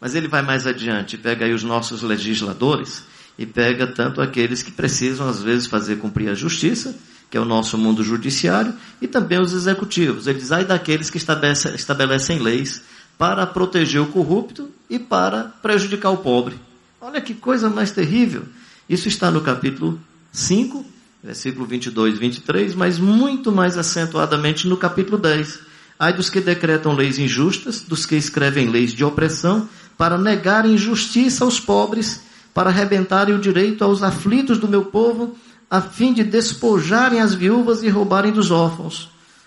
[0.00, 3.04] Mas ele vai mais adiante, pega aí os nossos legisladores
[3.38, 6.94] e pega tanto aqueles que precisam, às vezes, fazer cumprir a justiça,
[7.30, 10.26] que é o nosso mundo judiciário, e também os executivos.
[10.26, 12.82] Ele diz, ai daqueles que estabelece, estabelecem leis
[13.16, 16.56] para proteger o corrupto e para prejudicar o pobre.
[17.00, 18.42] Olha que coisa mais terrível.
[18.88, 20.00] Isso está no capítulo
[20.32, 20.84] 5,
[21.22, 25.60] versículo 22 e 23, mas muito mais acentuadamente no capítulo 10.
[25.98, 31.44] Ai dos que decretam leis injustas, dos que escrevem leis de opressão, para negarem justiça
[31.44, 32.27] aos pobres
[32.58, 35.38] para arrebentarem o direito aos aflitos do meu povo,
[35.70, 39.04] a fim de despojarem as viúvas e roubarem dos órfãos.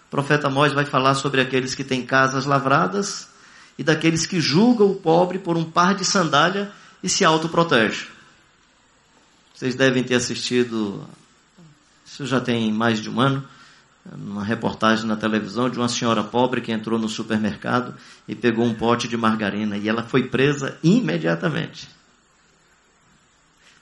[0.07, 3.27] O profeta Moisés vai falar sobre aqueles que têm casas lavradas
[3.77, 6.71] e daqueles que julgam o pobre por um par de sandália
[7.03, 8.07] e se autoprotege.
[9.53, 11.05] Vocês devem ter assistido,
[12.05, 13.43] isso já tem mais de um ano,
[14.15, 17.93] uma reportagem na televisão de uma senhora pobre que entrou no supermercado
[18.25, 21.99] e pegou um pote de margarina e ela foi presa imediatamente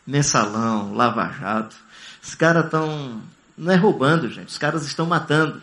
[0.10, 1.76] mensalão, lava-jato.
[2.22, 3.22] Os caras estão.
[3.58, 4.48] Não é roubando, gente.
[4.48, 5.62] Os caras estão matando.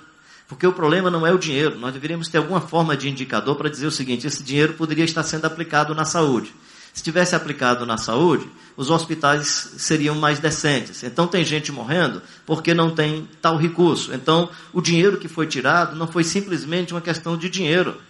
[0.49, 1.77] Porque o problema não é o dinheiro.
[1.79, 5.25] Nós deveríamos ter alguma forma de indicador para dizer o seguinte: esse dinheiro poderia estar
[5.25, 6.55] sendo aplicado na saúde.
[6.95, 11.03] Se tivesse aplicado na saúde, os hospitais seriam mais decentes.
[11.03, 14.15] Então tem gente morrendo porque não tem tal recurso.
[14.15, 18.01] Então o dinheiro que foi tirado não foi simplesmente uma questão de dinheiro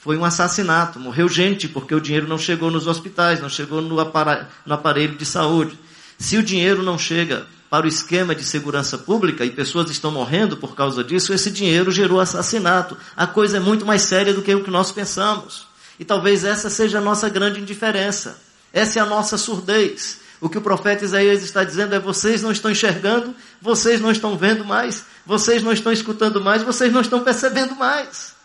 [0.00, 0.98] foi um assassinato.
[0.98, 5.26] Morreu gente porque o dinheiro não chegou nos hospitais, não chegou no, no aparelho de
[5.26, 5.78] saúde.
[6.18, 10.56] Se o dinheiro não chega para o esquema de segurança pública e pessoas estão morrendo
[10.56, 12.96] por causa disso, esse dinheiro gerou assassinato.
[13.16, 15.66] A coisa é muito mais séria do que o que nós pensamos.
[15.98, 18.40] E talvez essa seja a nossa grande indiferença.
[18.72, 20.18] Essa é a nossa surdez.
[20.40, 24.36] O que o profeta Isaías está dizendo é: vocês não estão enxergando, vocês não estão
[24.38, 28.39] vendo mais, vocês não estão escutando mais, vocês não estão percebendo mais.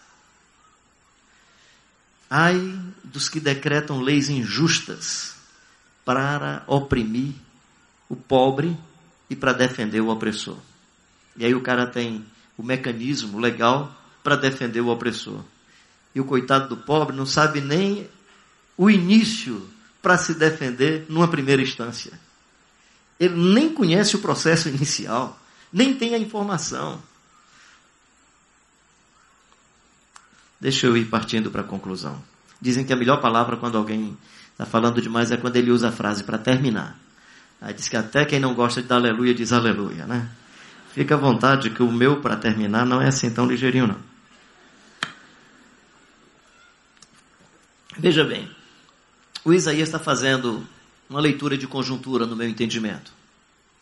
[2.30, 5.36] Ai dos que decretam leis injustas
[6.04, 7.34] para oprimir
[8.10, 8.78] o pobre
[9.30, 10.58] e para defender o opressor.
[11.38, 12.26] E aí o cara tem
[12.58, 15.42] o mecanismo legal para defender o opressor.
[16.14, 18.10] E o coitado do pobre não sabe nem
[18.78, 19.68] o início
[20.02, 22.20] para se defender numa primeira instância.
[23.20, 25.40] Ele nem conhece o processo inicial,
[25.72, 27.02] nem tem a informação.
[30.60, 32.22] Deixa eu ir partindo para a conclusão.
[32.62, 34.18] Dizem que a melhor palavra quando alguém
[34.52, 36.98] está falando demais é quando ele usa a frase para terminar.
[37.62, 40.30] Aí diz que até quem não gosta de dar aleluia diz aleluia, né?
[40.94, 43.98] Fica à vontade que o meu para terminar não é assim tão ligeirinho, não.
[47.98, 48.50] Veja bem,
[49.44, 50.66] o Isaías está fazendo
[51.10, 53.12] uma leitura de conjuntura no meu entendimento.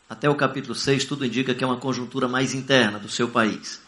[0.10, 3.82] Até o capítulo 6, tudo indica que é uma conjuntura mais interna do seu país.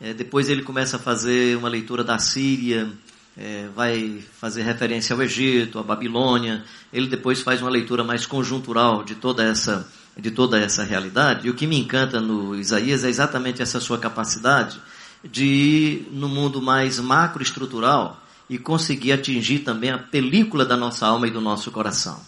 [0.00, 2.90] É, depois ele começa a fazer uma leitura da Síria,
[3.36, 6.64] é, vai fazer referência ao Egito, à Babilônia.
[6.92, 11.46] Ele depois faz uma leitura mais conjuntural de toda essa de toda essa realidade.
[11.46, 14.78] E o que me encanta no Isaías é exatamente essa sua capacidade
[15.24, 21.26] de ir no mundo mais macroestrutural e conseguir atingir também a película da nossa alma
[21.26, 22.20] e do nosso coração.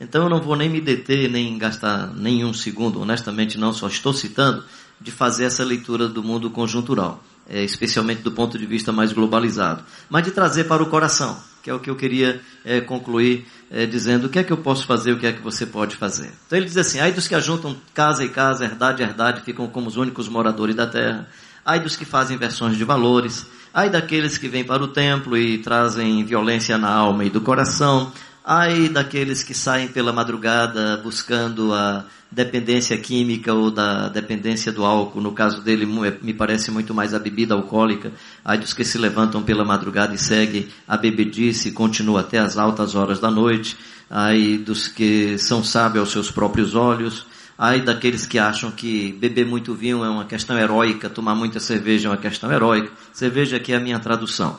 [0.00, 4.12] Então eu não vou nem me deter, nem gastar nenhum segundo, honestamente não, só estou
[4.12, 4.64] citando,
[5.04, 9.84] de fazer essa leitura do mundo conjuntural, é, especialmente do ponto de vista mais globalizado,
[10.08, 13.84] mas de trazer para o coração, que é o que eu queria é, concluir é,
[13.84, 16.32] dizendo o que é que eu posso fazer, o que é que você pode fazer.
[16.46, 19.66] Então ele diz assim, ai dos que ajuntam casa e casa, herdade e herdade, ficam
[19.66, 21.28] como os únicos moradores da terra,
[21.62, 25.58] ai dos que fazem versões de valores, ai daqueles que vêm para o templo e
[25.58, 28.10] trazem violência na alma e do coração,
[28.44, 35.20] ai daqueles que saem pela madrugada buscando a dependência química ou da dependência do álcool,
[35.20, 38.12] no caso dele me parece muito mais a bebida alcoólica,
[38.44, 42.58] ai dos que se levantam pela madrugada e seguem a bebedice e continuam até as
[42.58, 43.78] altas horas da noite,
[44.10, 47.24] ai dos que são sábios aos seus próprios olhos,
[47.56, 52.08] ai daqueles que acham que beber muito vinho é uma questão heróica, tomar muita cerveja
[52.08, 52.90] é uma questão heróica.
[53.12, 54.58] Cerveja aqui é a minha tradução.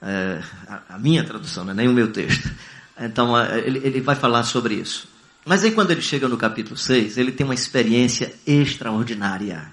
[0.00, 0.40] É,
[0.88, 2.48] a minha tradução, não é nem o meu texto.
[2.98, 5.08] Então, ele, ele vai falar sobre isso.
[5.44, 9.72] Mas aí quando ele chega no capítulo 6, ele tem uma experiência extraordinária.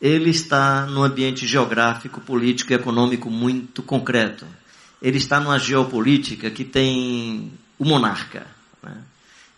[0.00, 4.46] Ele está num ambiente geográfico, político e econômico muito concreto.
[5.02, 8.46] Ele está numa geopolítica que tem o monarca.
[8.82, 8.96] Né?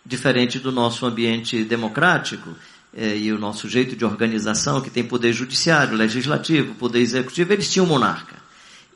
[0.05, 2.53] Diferente do nosso ambiente democrático
[2.93, 7.71] é, e o nosso jeito de organização, que tem poder judiciário, legislativo, poder executivo, eles
[7.71, 8.40] tinham o monarca.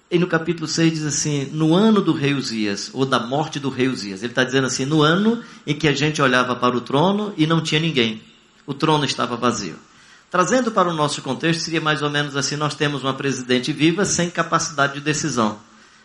[0.10, 3.70] E no capítulo 6 diz assim, no ano do rei Uzias, ou da morte do
[3.70, 4.22] rei Uzias.
[4.22, 7.48] Ele está dizendo assim, no ano em que a gente olhava para o trono e
[7.48, 8.22] não tinha ninguém.
[8.68, 9.76] O trono estava vazio.
[10.30, 14.06] Trazendo para o nosso contexto, seria mais ou menos assim, nós temos uma presidente viva
[14.06, 15.58] sem capacidade de decisão.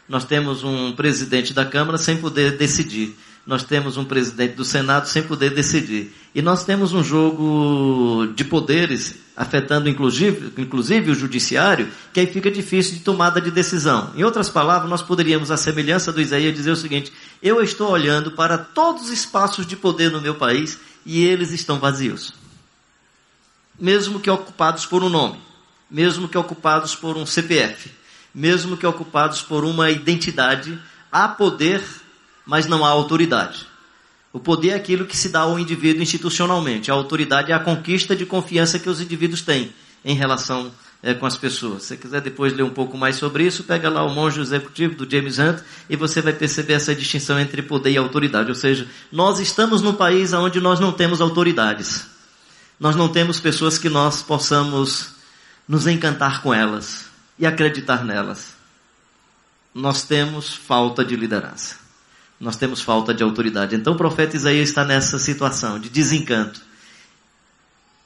[0.09, 3.17] Nós temos um presidente da Câmara sem poder decidir
[3.51, 6.15] nós temos um presidente do Senado sem poder decidir.
[6.33, 12.49] E nós temos um jogo de poderes afetando inclusive, inclusive o judiciário, que aí fica
[12.49, 14.13] difícil de tomada de decisão.
[14.15, 18.31] Em outras palavras, nós poderíamos, à semelhança do Isaías, dizer o seguinte: eu estou olhando
[18.31, 22.33] para todos os espaços de poder no meu país e eles estão vazios.
[23.81, 25.41] Mesmo que ocupados por um nome,
[25.91, 27.91] mesmo que ocupados por um CPF,
[28.33, 30.79] mesmo que ocupados por uma identidade,
[31.11, 31.83] há poder
[32.51, 33.65] mas não há autoridade.
[34.33, 36.91] O poder é aquilo que se dá ao indivíduo institucionalmente.
[36.91, 39.73] A autoridade é a conquista de confiança que os indivíduos têm
[40.05, 41.85] em relação é, com as pessoas.
[41.85, 44.97] Se você quiser depois ler um pouco mais sobre isso, pega lá o monge executivo
[44.97, 48.49] do James Hunt e você vai perceber essa distinção entre poder e autoridade.
[48.49, 52.05] Ou seja, nós estamos num país onde nós não temos autoridades.
[52.81, 55.11] Nós não temos pessoas que nós possamos
[55.69, 57.05] nos encantar com elas
[57.39, 58.55] e acreditar nelas.
[59.73, 61.90] Nós temos falta de liderança
[62.41, 63.77] nós temos falta de autoridade.
[63.77, 66.63] Então o profeta Isaías está nessa situação de desencanto.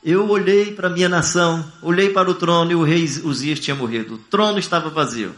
[0.05, 3.77] Eu olhei para a minha nação, olhei para o trono e o rei Uzias tinha
[3.77, 4.15] morrido.
[4.15, 5.35] O trono estava vazio.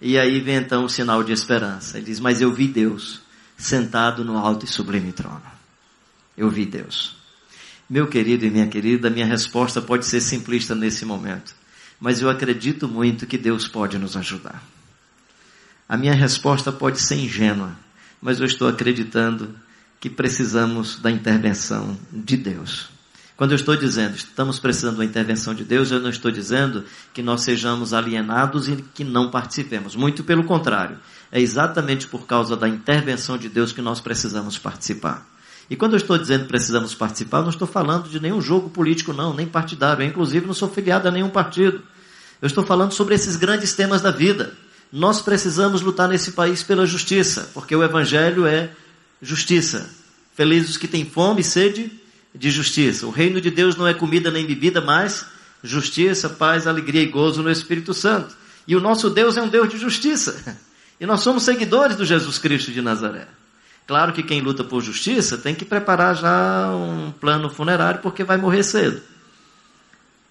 [0.00, 1.96] E aí vem então o sinal de esperança.
[1.96, 3.22] Ele diz: Mas eu vi Deus
[3.56, 5.40] sentado no alto e sublime trono.
[6.36, 7.16] Eu vi Deus.
[7.88, 11.54] Meu querido e minha querida, minha resposta pode ser simplista nesse momento.
[12.00, 14.62] Mas eu acredito muito que Deus pode nos ajudar.
[15.88, 17.76] A minha resposta pode ser ingênua
[18.22, 19.52] mas eu estou acreditando
[20.00, 22.88] que precisamos da intervenção de Deus.
[23.36, 27.22] Quando eu estou dizendo estamos precisando da intervenção de Deus, eu não estou dizendo que
[27.22, 29.96] nós sejamos alienados e que não participemos.
[29.96, 30.96] Muito pelo contrário.
[31.30, 35.26] É exatamente por causa da intervenção de Deus que nós precisamos participar.
[35.68, 39.34] E quando eu estou dizendo precisamos participar, não estou falando de nenhum jogo político, não,
[39.34, 40.02] nem partidário.
[40.04, 41.82] Eu, inclusive, não sou filiado a nenhum partido.
[42.40, 44.52] Eu estou falando sobre esses grandes temas da vida.
[44.92, 48.68] Nós precisamos lutar nesse país pela justiça, porque o Evangelho é
[49.22, 49.88] justiça.
[50.34, 51.90] Felizes os que têm fome e sede
[52.34, 53.06] de justiça.
[53.06, 55.24] O reino de Deus não é comida nem bebida, mas
[55.64, 58.36] justiça, paz, alegria e gozo no Espírito Santo.
[58.68, 60.58] E o nosso Deus é um Deus de justiça.
[61.00, 63.26] E nós somos seguidores do Jesus Cristo de Nazaré.
[63.88, 68.36] Claro que quem luta por justiça tem que preparar já um plano funerário porque vai
[68.36, 69.02] morrer cedo.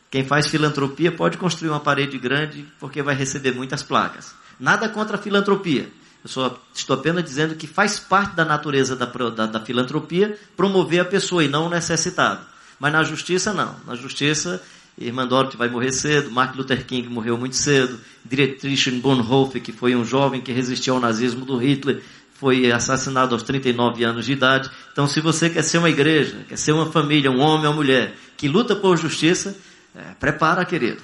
[0.09, 4.34] Quem faz filantropia pode construir uma parede grande porque vai receber muitas placas.
[4.62, 5.91] Nada contra a filantropia.
[6.24, 11.01] Eu só estou apenas dizendo que faz parte da natureza da, da, da filantropia promover
[11.01, 12.45] a pessoa e não o necessitado.
[12.80, 13.76] Mas na justiça, não.
[13.88, 14.62] Na justiça,
[14.99, 19.95] Irmã Dorothy vai morrer cedo, Martin Luther King morreu muito cedo, Dietrich Bonhoeffer, que foi
[19.95, 22.03] um jovem que resistiu ao nazismo do Hitler,
[22.36, 24.70] foi assassinado aos 39 anos de idade.
[24.91, 27.74] Então, se você quer ser uma igreja, quer ser uma família, um homem ou uma
[27.74, 29.55] mulher que luta por justiça,
[29.95, 31.01] é, prepara, querido.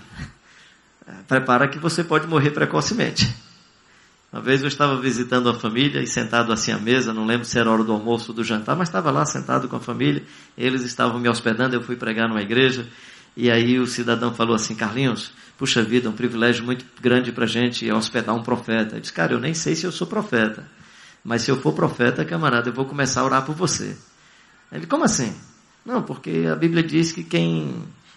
[1.08, 3.34] É, prepara que você pode morrer precocemente.
[4.38, 7.58] Uma vez eu estava visitando a família e sentado assim à mesa, não lembro se
[7.58, 10.22] era hora do almoço ou do jantar, mas estava lá sentado com a família,
[10.56, 12.88] eles estavam me hospedando, eu fui pregar numa igreja,
[13.36, 17.46] e aí o cidadão falou assim, Carlinhos, puxa vida, é um privilégio muito grande para
[17.46, 18.98] a gente hospedar um profeta.
[18.98, 20.70] Eu disse, cara, eu nem sei se eu sou profeta,
[21.24, 23.98] mas se eu for profeta, camarada, eu vou começar a orar por você.
[24.72, 25.36] Ele, como assim?
[25.84, 27.74] Não, porque a Bíblia diz que quem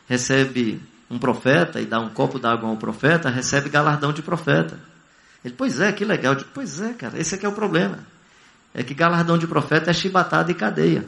[0.07, 4.90] recebe um profeta e dá um copo d'água a um profeta, recebe galardão de profeta.
[5.45, 6.35] Ele, pois é, que legal.
[6.35, 7.99] Digo, pois é, cara, esse aqui é o problema.
[8.75, 11.05] É que galardão de profeta é chibatada e cadeia.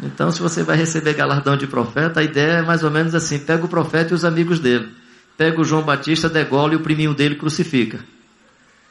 [0.00, 3.38] Então, se você vai receber galardão de profeta, a ideia é mais ou menos assim:
[3.38, 4.94] pega o profeta e os amigos dele.
[5.36, 8.04] Pega o João Batista, degola e o priminho dele crucifica.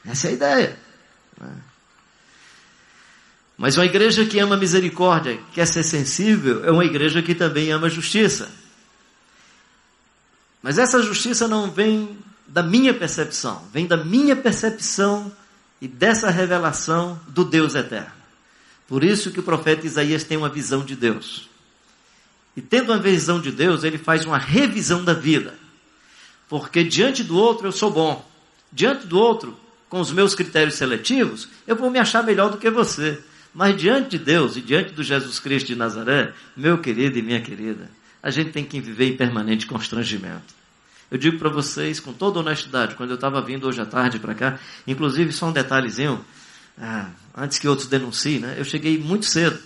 [0.05, 0.79] Essa é a ideia.
[3.57, 7.89] Mas uma igreja que ama misericórdia, quer ser sensível, é uma igreja que também ama
[7.89, 8.49] justiça.
[10.61, 12.17] Mas essa justiça não vem
[12.47, 15.31] da minha percepção, vem da minha percepção
[15.81, 18.11] e dessa revelação do Deus eterno.
[18.87, 21.49] Por isso que o profeta Isaías tem uma visão de Deus.
[22.55, 25.53] E tendo uma visão de Deus, ele faz uma revisão da vida.
[26.49, 28.27] Porque diante do outro eu sou bom.
[28.71, 29.57] Diante do outro,
[29.89, 33.19] com os meus critérios seletivos, eu vou me achar melhor do que você.
[33.53, 37.41] Mas diante de Deus e diante do Jesus Cristo de Nazaré, meu querido e minha
[37.41, 37.89] querida,
[38.23, 40.55] a gente tem que viver em permanente constrangimento.
[41.09, 44.35] Eu digo para vocês com toda honestidade, quando eu estava vindo hoje à tarde para
[44.35, 46.23] cá, inclusive só um detalhezinho,
[46.77, 48.55] ah, antes que outros denunciem, né?
[48.57, 49.57] Eu cheguei muito cedo,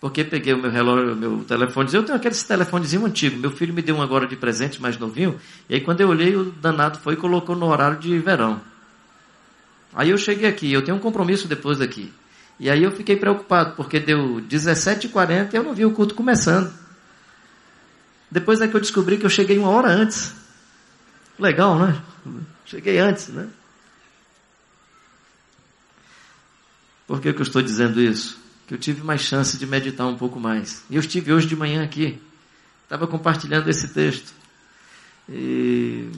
[0.00, 3.72] porque peguei o meu relógio, o meu telefone, eu tenho aquele telefonezinho antigo, meu filho
[3.72, 5.38] me deu um agora de presente, mais novinho,
[5.68, 8.60] e aí quando eu olhei, o danado foi e colocou no horário de verão.
[9.94, 12.12] Aí eu cheguei aqui, eu tenho um compromisso depois daqui.
[12.58, 16.72] E aí eu fiquei preocupado, porque deu 17h40 e eu não vi o culto começando.
[18.30, 20.34] Depois é que eu descobri que eu cheguei uma hora antes.
[21.38, 22.00] Legal, né?
[22.64, 23.48] Cheguei antes, né?
[27.06, 28.38] Por que, que eu estou dizendo isso?
[28.66, 30.82] Que eu tive mais chance de meditar um pouco mais.
[30.90, 32.20] E eu estive hoje de manhã aqui.
[32.82, 34.32] Estava compartilhando esse texto.
[35.28, 36.10] E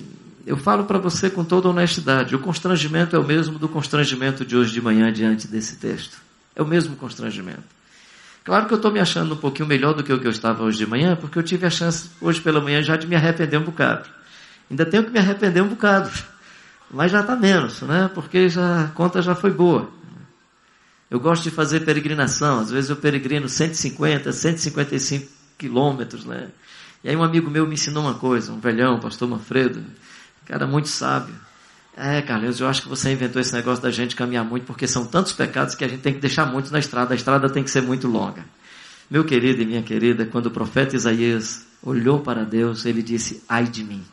[0.47, 4.57] eu falo para você com toda honestidade: o constrangimento é o mesmo do constrangimento de
[4.57, 6.19] hoje de manhã diante desse texto.
[6.57, 7.79] É o mesmo constrangimento.
[8.45, 10.63] Claro que eu estou me achando um pouquinho melhor do que o que eu estava
[10.65, 13.59] hoje de manhã, porque eu tive a chance hoje pela manhã já de me arrepender
[13.59, 14.09] um bocado.
[14.71, 16.11] Ainda tenho que me arrepender um bocado,
[16.91, 18.11] mas já está menos, né?
[18.15, 19.91] Porque já, a conta já foi boa.
[21.11, 26.49] Eu gosto de fazer peregrinação, às vezes eu peregrino 150, 155 quilômetros, né?
[27.03, 29.83] E aí um amigo meu me ensinou uma coisa, um velhão, pastor Manfredo,
[30.45, 31.35] cara muito sábio.
[31.97, 35.07] É, Carlinhos, eu acho que você inventou esse negócio da gente caminhar muito, porque são
[35.07, 37.71] tantos pecados que a gente tem que deixar muitos na estrada, a estrada tem que
[37.71, 38.45] ser muito longa.
[39.11, 43.65] Meu querido e minha querida, quando o profeta Isaías olhou para Deus, ele disse: Ai
[43.65, 44.05] de mim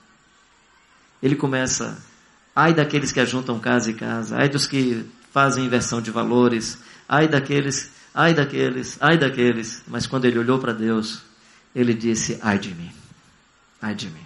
[1.25, 1.97] ele começa,
[2.55, 6.77] ai daqueles que ajuntam casa e casa, ai dos que fazem inversão de valores,
[7.09, 9.81] ai daqueles, ai daqueles, ai daqueles.
[9.87, 11.23] Mas quando ele olhou para Deus,
[11.75, 12.91] ele disse, ai de mim,
[13.81, 14.25] ai de mim,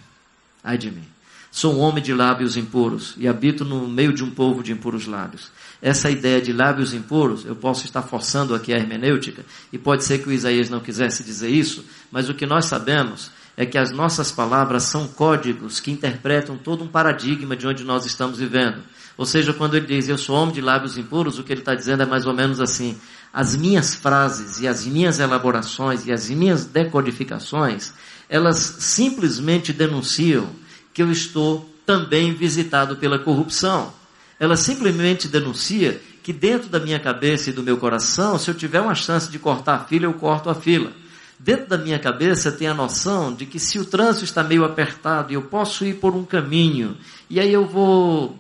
[0.62, 1.08] ai de mim.
[1.50, 5.08] Sou um homem de lábios impuros e habito no meio de um povo de impuros
[5.08, 5.50] lábios.
[5.82, 10.20] Essa ideia de lábios impuros, eu posso estar forçando aqui a hermenêutica, e pode ser
[10.20, 13.92] que o Isaías não quisesse dizer isso, mas o que nós sabemos é que as
[13.92, 18.78] nossas palavras são códigos que interpretam todo um paradigma de onde nós estamos vivendo.
[19.18, 21.76] Ou seja, quando ele diz eu sou homem de lábios impuros, o que ele está
[21.76, 22.98] dizendo é mais ou menos assim:
[23.34, 27.92] as minhas frases e as minhas elaborações e as minhas decodificações,
[28.30, 30.48] elas simplesmente denunciam
[30.94, 33.92] que eu estou também visitado pela corrupção.
[34.40, 38.80] Ela simplesmente denuncia que dentro da minha cabeça e do meu coração, se eu tiver
[38.80, 40.94] uma chance de cortar a fila, eu corto a fila.
[41.40, 45.32] Dentro da minha cabeça tem a noção de que se o trânsito está meio apertado
[45.32, 46.98] e eu posso ir por um caminho,
[47.30, 48.38] e aí eu vou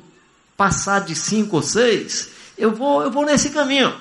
[0.57, 3.95] passar de cinco ou seis, eu vou, eu vou nesse caminho.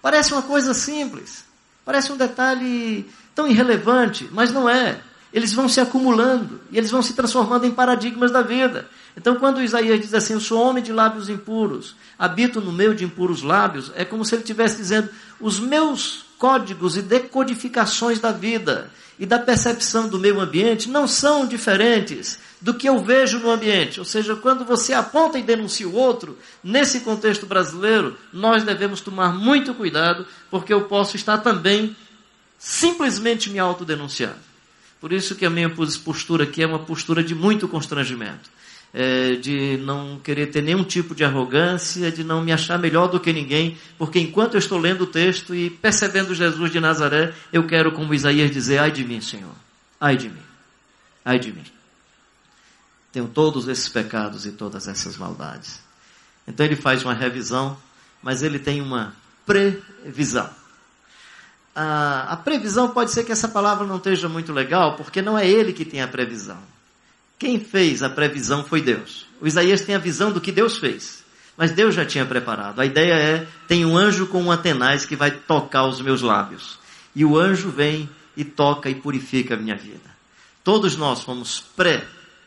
[0.00, 1.44] Parece uma coisa simples,
[1.84, 5.00] parece um detalhe tão irrelevante, mas não é.
[5.32, 8.88] Eles vão se acumulando e eles vão se transformando em paradigmas da vida.
[9.16, 13.04] Então, quando Isaías diz assim: Eu sou homem de lábios impuros, habito no meio de
[13.04, 15.08] impuros lábios, é como se ele estivesse dizendo:
[15.40, 21.46] Os meus códigos e decodificações da vida e da percepção do meio ambiente não são
[21.46, 24.00] diferentes do que eu vejo no ambiente.
[24.00, 29.32] Ou seja, quando você aponta e denuncia o outro, nesse contexto brasileiro, nós devemos tomar
[29.32, 31.96] muito cuidado, porque eu posso estar também
[32.58, 34.34] simplesmente me autodenunciando.
[35.00, 38.50] Por isso que a minha postura aqui é uma postura de muito constrangimento.
[38.94, 43.18] É, de não querer ter nenhum tipo de arrogância, de não me achar melhor do
[43.18, 47.66] que ninguém, porque enquanto eu estou lendo o texto e percebendo Jesus de Nazaré, eu
[47.66, 49.54] quero, como Isaías, dizer: ai de mim, Senhor,
[50.00, 50.42] ai de mim,
[51.24, 51.64] ai de mim.
[53.10, 55.80] Tenho todos esses pecados e todas essas maldades.
[56.46, 57.76] Então ele faz uma revisão,
[58.22, 59.14] mas ele tem uma
[59.46, 60.48] previsão.
[61.74, 65.48] A, a previsão pode ser que essa palavra não esteja muito legal, porque não é
[65.48, 66.58] ele que tem a previsão.
[67.42, 69.26] Quem fez a previsão foi Deus.
[69.40, 71.24] O Isaías tem a visão do que Deus fez.
[71.56, 72.78] Mas Deus já tinha preparado.
[72.78, 76.78] A ideia é: tem um anjo com um atenaz que vai tocar os meus lábios.
[77.16, 80.08] E o anjo vem e toca e purifica a minha vida.
[80.62, 81.58] Todos nós fomos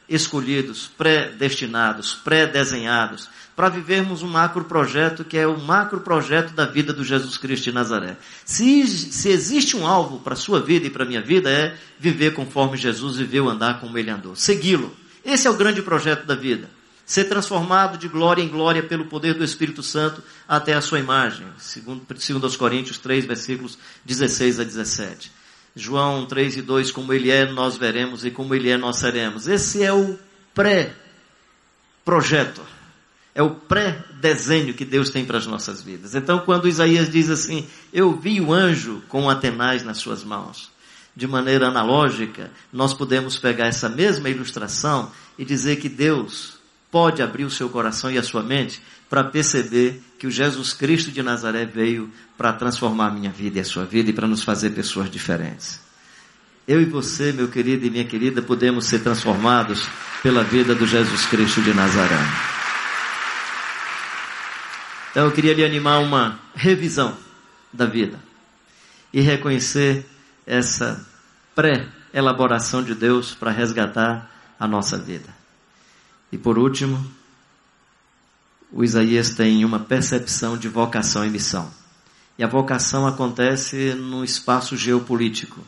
[0.07, 6.93] pré-escolhidos, pré-destinados, pré-desenhados para vivermos um macro projeto que é o macro projeto da vida
[6.93, 8.17] do Jesus Cristo de Nazaré.
[8.43, 11.75] Se, se existe um alvo para a sua vida e para a minha vida é
[11.99, 14.95] viver conforme Jesus viveu, andar como ele andou, segui-lo.
[15.23, 16.69] Esse é o grande projeto da vida.
[17.05, 21.45] Ser transformado de glória em glória pelo poder do Espírito Santo até a sua imagem.
[21.57, 25.31] Segundo, segundo aos Coríntios 3, versículos 16 a 17.
[25.75, 29.47] João 3 e 2, como ele é, nós veremos, e como ele é, nós seremos.
[29.47, 30.17] Esse é o
[30.53, 30.95] pré-projeto
[33.35, 36.15] é o pré-desenho que Deus tem para as nossas vidas.
[36.15, 40.71] Então, quando Isaías diz assim: Eu vi o anjo com Atenais nas suas mãos,
[41.13, 46.57] de maneira analógica, nós podemos pegar essa mesma ilustração e dizer que Deus
[46.89, 51.11] pode abrir o seu coração e a sua mente para perceber que o Jesus Cristo
[51.11, 54.43] de Nazaré veio para transformar a minha vida e a sua vida e para nos
[54.43, 55.79] fazer pessoas diferentes.
[56.67, 59.87] Eu e você, meu querido e minha querida, podemos ser transformados
[60.23, 62.17] pela vida do Jesus Cristo de Nazaré.
[65.11, 67.15] Então eu queria lhe animar uma revisão
[67.71, 68.19] da vida
[69.13, 70.05] e reconhecer
[70.45, 71.07] essa
[71.53, 74.29] pré-elaboração de Deus para resgatar
[74.59, 75.29] a nossa vida.
[76.31, 77.05] E por último,
[78.71, 81.71] o Isaías tem uma percepção de vocação e missão.
[82.37, 85.61] E a vocação acontece no espaço geopolítico.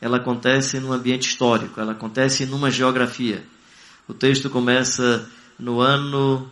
[0.00, 3.44] Ela acontece no ambiente histórico, ela acontece numa geografia.
[4.08, 5.28] O texto começa
[5.58, 6.50] no ano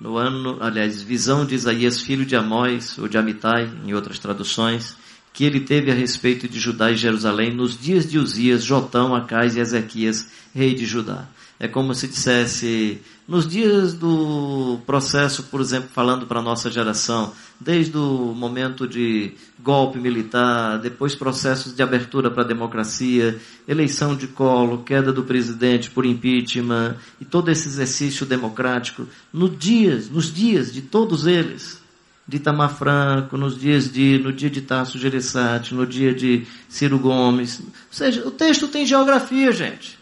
[0.00, 4.96] no ano, aliás, visão de Isaías, filho de Amós, ou de Amitai, em outras traduções,
[5.30, 9.56] que ele teve a respeito de Judá e Jerusalém nos dias de Uzias, Jotão, Acais
[9.56, 11.28] e Ezequias, rei de Judá.
[11.62, 17.34] É como se dissesse, nos dias do processo, por exemplo, falando para a nossa geração,
[17.60, 23.38] desde o momento de golpe militar, depois processos de abertura para a democracia,
[23.68, 30.08] eleição de colo, queda do presidente por impeachment e todo esse exercício democrático, no dias,
[30.08, 31.78] nos dias de todos eles,
[32.26, 36.98] de Itamar Franco, nos dias de, no dia de Tasso Gereissati, no dia de Ciro
[36.98, 37.60] Gomes.
[37.60, 39.99] Ou seja, o texto tem geografia, gente.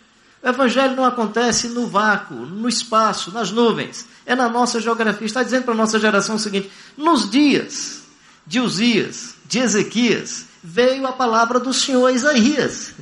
[0.49, 4.07] O evangelho não acontece no vácuo, no espaço, nas nuvens.
[4.25, 5.27] É na nossa geografia.
[5.27, 8.05] Está dizendo para a nossa geração o seguinte: nos dias
[8.47, 12.95] de Uzias, de Ezequias, veio a palavra do Senhor Isaías.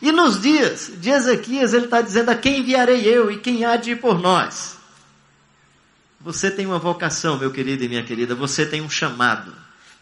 [0.00, 3.76] E nos dias de Ezequias, ele está dizendo: a quem enviarei eu e quem há
[3.76, 4.78] de ir por nós?
[6.18, 9.52] Você tem uma vocação, meu querido e minha querida, você tem um chamado.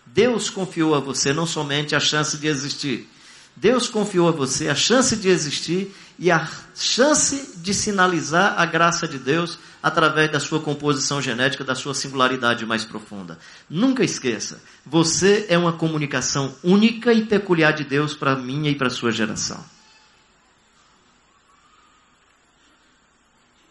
[0.06, 3.08] Deus confiou a você não somente a chance de existir,
[3.56, 9.06] Deus confiou a você a chance de existir e a chance de sinalizar a graça
[9.06, 13.38] de Deus através da sua composição genética, da sua singularidade mais profunda.
[13.70, 18.74] Nunca esqueça, você é uma comunicação única e peculiar de Deus para a minha e
[18.74, 19.64] para sua geração.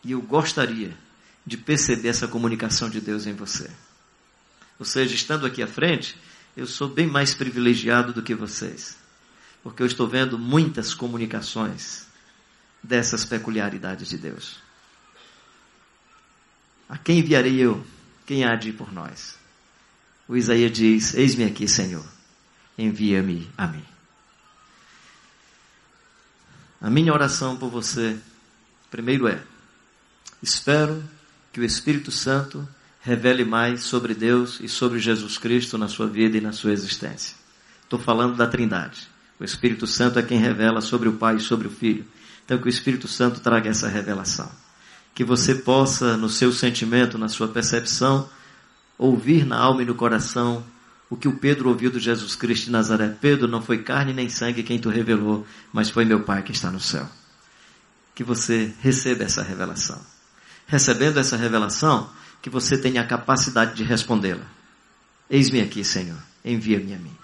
[0.04, 0.96] E eu gostaria
[1.46, 3.70] de perceber essa comunicação de Deus em você.
[4.80, 6.18] Ou seja, estando aqui à frente,
[6.56, 9.03] eu sou bem mais privilegiado do que vocês
[9.64, 12.06] porque eu estou vendo muitas comunicações
[12.84, 14.58] dessas peculiaridades de Deus.
[16.90, 17.84] A quem enviarei eu?
[18.26, 19.40] Quem há de ir por nós?
[20.28, 22.06] O Isaías diz: Eis-me aqui, Senhor,
[22.78, 23.86] envia-me a mim.
[26.82, 28.20] A minha oração por você,
[28.92, 29.42] primeiro é:
[30.42, 31.02] espero
[31.54, 32.68] que o Espírito Santo
[33.02, 37.36] revele mais sobre Deus e sobre Jesus Cristo na sua vida e na sua existência.
[37.84, 39.13] Estou falando da Trindade.
[39.40, 42.06] O Espírito Santo é quem revela sobre o Pai e sobre o Filho.
[42.46, 44.50] Então que o Espírito Santo traga essa revelação.
[45.16, 48.30] Que você possa, no seu sentimento, na sua percepção,
[48.98, 50.64] ouvir na alma e no coração
[51.10, 53.16] o que o Pedro ouviu do Jesus Cristo de Nazaré.
[53.22, 56.72] Pedro, não foi carne nem sangue quem tu revelou, mas foi meu Pai que está
[56.72, 57.08] no céu.
[58.16, 60.00] Que você receba essa revelação.
[60.66, 62.10] Recebendo essa revelação,
[62.42, 64.46] que você tenha a capacidade de respondê-la.
[65.30, 67.16] Eis-me aqui, Senhor, envia-me a mim.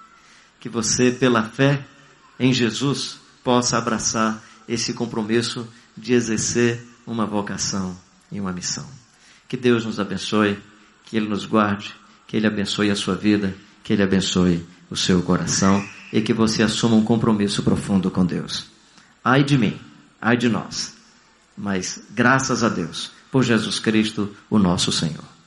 [0.60, 1.84] Que você, pela fé,
[2.40, 5.68] em Jesus possa abraçar esse compromisso
[5.98, 7.98] de exercer uma vocação
[8.32, 8.86] e uma missão.
[9.48, 10.58] Que Deus nos abençoe,
[11.06, 11.94] que Ele nos guarde,
[12.28, 15.84] que Ele abençoe a sua vida, que Ele abençoe o seu coração
[16.14, 18.68] e que você assuma um compromisso profundo com Deus.
[19.24, 19.80] Ai de mim,
[20.22, 20.96] ai de nós,
[21.58, 25.39] mas graças a Deus por Jesus Cristo, o nosso Senhor.